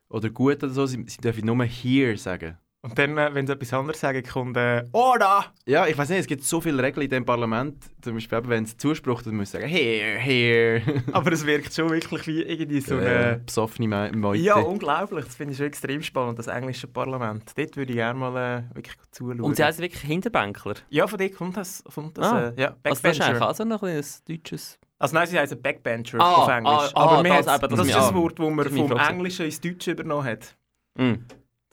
[0.09, 2.59] oder «gut» oder so, sie, sie dürfen nur «here» sagen.
[2.85, 6.19] Und dann, äh, wenn sie etwas anderes sagen, kommt äh, «Order!» Ja, ich weiß nicht,
[6.19, 7.83] es gibt so viele Regeln in diesem Parlament.
[8.03, 10.83] Zum Beispiel, wenn es Zuspruch dann muss sagen «here, here».
[11.13, 13.37] Aber es wirkt schon wirklich wie irgendwie so äh, eine...
[13.39, 14.43] besoffene Meute.
[14.43, 15.25] Ja, unglaublich.
[15.25, 17.53] Das finde ich schon extrem spannend, das englische Parlament.
[17.57, 19.41] Dort würde ich gerne mal äh, wirklich zuschauen.
[19.41, 20.75] Und sie heißen wirklich Hinterbänkler?
[20.91, 21.83] Ja, von dort kommt das.
[21.95, 22.49] Kommt das ah.
[22.49, 24.79] äh, ja, also das ist eigentlich also noch ein deutsches...
[24.99, 26.93] Also nein, sie heißen Backbencher ah, auf Englisch.
[26.95, 28.99] Ah, Aber ah, das, das, eben, das, ist das ein Wort, das man vom.
[28.99, 30.55] Englischen ins Deutsche übernommen hat.
[30.97, 31.15] Mm.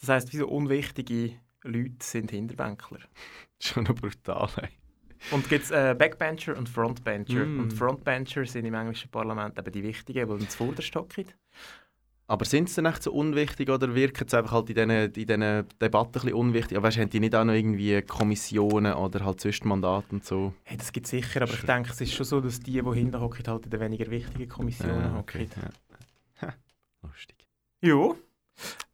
[0.02, 1.34] Das heisst, wie so unwichtige
[1.64, 3.00] Leute sind Hinterbänkler.
[3.62, 4.70] Schon noch brutal, ey.
[5.30, 7.46] Und gibt es äh, Backbencher und Frontbencher.
[7.46, 7.60] Mm.
[7.60, 11.26] Und Frontbencher sind im englischen Parlament eben die Wichtigen, die ins Vorderste hocken.
[12.26, 15.14] Aber sind sie dann echt so unwichtig oder wirken sie einfach halt in diesen, in
[15.14, 16.78] diesen Debatten ein bisschen unwichtig?
[16.78, 20.54] Aber weißt, haben die nicht auch noch irgendwie Kommissionen oder halt Zwischenmandate und so?
[20.64, 22.94] Hey, das gibt es sicher, aber ich denke, es ist schon so, dass die, die
[22.94, 25.42] hinten hocken, halt in den weniger wichtigen Kommissionen Ah, hocken.
[25.42, 25.50] okay,
[26.42, 26.54] ja.
[27.04, 27.36] Lustig.
[27.82, 28.16] Ja.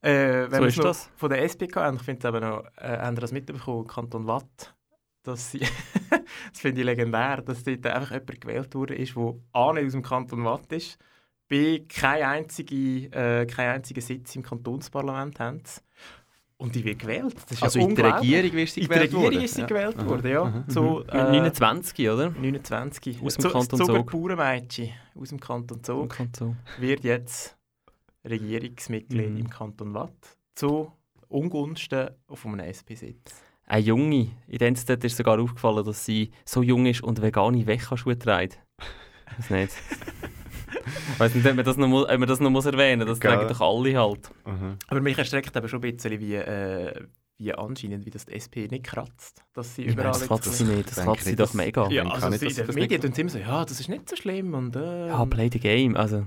[0.02, 1.10] Äh, wenn So ist das.
[1.16, 4.76] Von der SPK haben, ich finde es aber noch, äh, haben das mitbekommen, Kanton Watt,
[5.24, 5.60] dass sie,
[6.10, 9.92] das finde ich legendär, dass dort einfach jemand gewählt wurde, ist, der A nicht aus
[9.94, 10.98] dem Kanton Watt ist,
[11.48, 15.62] B keinen einzigen äh, kein einzigen Sitz im Kantonsparlament haben.
[16.60, 17.36] Und die wird gewählt.
[17.36, 18.16] Das ist Also ja in der.
[18.16, 19.44] Regierung ist sie In der gewählt Regierung worden?
[19.46, 19.68] ist sie Ja.
[19.68, 20.06] gewählt Aha.
[20.10, 20.42] worden, ja.
[20.42, 20.64] Aha.
[20.68, 22.30] So, Mit äh, 29, oder?
[22.32, 23.22] 29.
[23.24, 24.14] Aus dem Kanton Zug.
[25.20, 26.16] Aus dem Kanton Zug
[26.80, 27.57] wird jetzt
[28.30, 29.38] Regierungsmitglied Mhm.
[29.38, 30.92] im Kanton Watt zu
[31.30, 33.44] Ungunsten auf einem SP-Sitz.
[33.66, 37.66] Eine Junge, in der Zeit ist sogar aufgefallen, dass sie so jung ist und vegane
[37.68, 38.60] Wechselschuhe trägt.
[39.38, 39.74] Weiß nicht.
[41.14, 43.20] Ich weiß nicht, ob man das noch, muss, ob man das noch muss erwähnen muss.
[43.20, 43.32] Das Gell.
[43.36, 44.32] tragen doch alle halt.
[44.88, 47.06] Aber mich erstreckt aber schon ein bisschen, wie, äh,
[47.38, 49.44] wie anscheinend, wie das die SP nicht kratzt.
[49.54, 51.90] Dass sie Ich meine, überall das jetzt- kratzt sie nicht, das kratzt sie doch mega.
[51.90, 53.66] Ja, also kann nicht, sie- dass in das den Medien tun sie immer so, ja,
[53.66, 55.96] das ist nicht so schlimm und äh, Ja, play the game.
[55.98, 56.26] Also, das,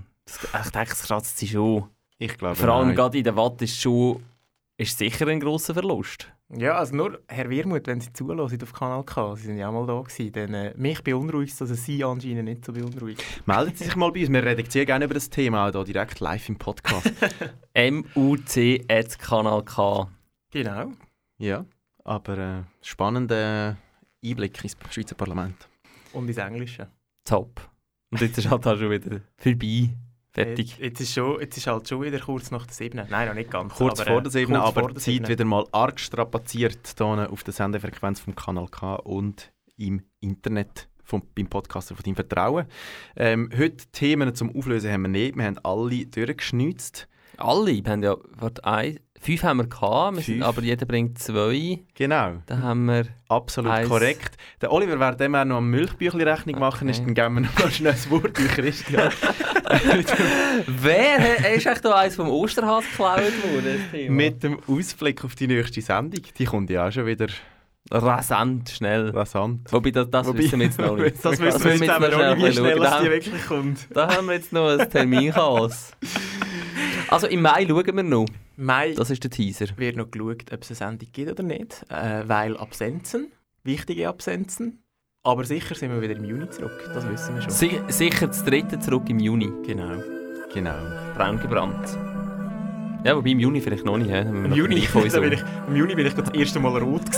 [0.65, 1.89] ich denke, das kratzt sie schon.
[2.19, 2.97] Ich glaube Vor allem nein.
[2.97, 4.23] gerade in der Watt ist schon
[4.77, 6.33] ist sicher ein grosser Verlust.
[6.57, 9.73] Ja, also nur Herr Wirmuth, wenn Sie zulassen auf Kanal K, Sie sind ja auch
[9.73, 13.23] mal da gewesen, dann äh, mich beunruhigt, dass es Sie anscheinend nicht so beunruhigt.
[13.47, 14.33] Melden Sie sich mal bei uns.
[14.33, 17.13] Wir reden sehr gerne über das Thema, auch hier direkt live im Podcast.
[17.77, 20.09] MUC at Kanal K.
[20.51, 20.93] Genau.
[21.39, 21.65] ja,
[22.03, 23.77] aber äh, spannender
[24.25, 25.69] Einblick ins Schweizer Parlament.
[26.13, 26.89] Und ins Englische.
[27.25, 27.61] Top.
[28.11, 29.91] Und jetzt ist halt auch schon wieder vorbei.
[30.33, 30.71] Fertig.
[30.71, 33.07] Jetzt, jetzt, ist schon, jetzt ist halt schon wieder kurz nach der 7.
[33.09, 33.75] Nein, noch nicht ganz.
[33.75, 35.29] Kurz aber, vor äh, der 7, kurz aber vor die der Zeit 7.
[35.29, 41.23] wieder mal arg strapaziert hier auf der Sendefrequenz vom Kanal K und im Internet vom,
[41.35, 42.67] beim Podcaster von deinem Vertrauen.
[43.17, 45.37] Ähm, heute Themen zum Auflösen haben wir nicht.
[45.37, 47.09] Wir haben alle durchgeschnitzt.
[47.37, 51.19] Alle, wir haben ja, warte, ein, fünf haben wir gehabt, wir sind, aber jeder bringt
[51.19, 51.81] zwei.
[51.95, 52.39] Genau.
[52.47, 53.89] Dann haben wir Absolut Eins.
[53.89, 54.37] korrekt.
[54.61, 56.99] Der Oliver, während wir noch am Milchbüchli Rechnung machen, Okay.
[56.99, 59.13] ist, dann geben wir noch mal schnell das Wort an Christian.
[60.67, 63.21] Wer ist echt da eins vom Osterhas geklaut
[63.53, 64.15] worden?
[64.17, 66.23] Mit dem Ausblick auf die nächste Sendung.
[66.39, 67.27] Die kommt ja auch schon wieder
[67.91, 69.11] rasant schnell.
[69.11, 69.73] rasant.
[69.73, 71.17] Wobei, das, das Wobei- wissen wir jetzt noch nicht.
[71.23, 73.87] Das wissen wir jetzt noch aber auch nicht, wie schnell Da die wirklich kommt.
[73.95, 75.93] Da haben wir jetzt noch ein Terminchaos.
[77.11, 78.27] Also im Mai schauen wir noch.
[78.57, 79.67] Mai Das ist der Teaser.
[79.77, 83.33] wird noch geschaut, ob es eine Sendung gibt oder nicht, äh, weil Absenzen,
[83.65, 84.85] wichtige Absenzen.
[85.23, 87.51] Aber sicher sind wir wieder im Juni zurück, das wissen wir schon.
[87.51, 89.51] Si sicher das dritte zurück im Juni.
[89.67, 90.03] genau.
[90.55, 90.75] Genau.
[91.17, 91.97] Braun gebrannt.
[93.05, 94.11] Ja, wobei im Juni vielleicht noch nicht.
[94.11, 97.03] Im Juni, bin ich, Im Juni bin ich das erste Mal rot.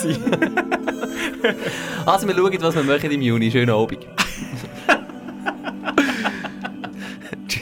[2.06, 3.50] Also wir schauen, was wir machen im Juni.
[3.50, 4.06] Schönen Abend.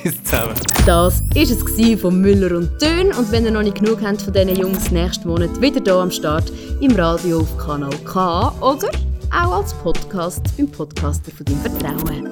[0.03, 0.55] Tschüss zusammen.
[0.87, 3.13] Das war es gsi von Müller und Tön.
[3.13, 6.11] Und wenn ihr noch nicht genug habt von diesen Jungs, nächsten Monat wieder hier am
[6.11, 8.89] Start im Radio auf Kanal K oder
[9.31, 12.29] auch als Podcast beim Podcaster von deinem Vertrauen.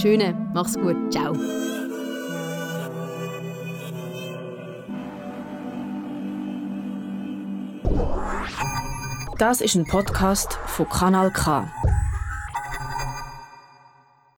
[0.00, 1.34] Schöne, mach's gut, ciao.
[9.38, 11.68] Das ist ein Podcast von Kanal K.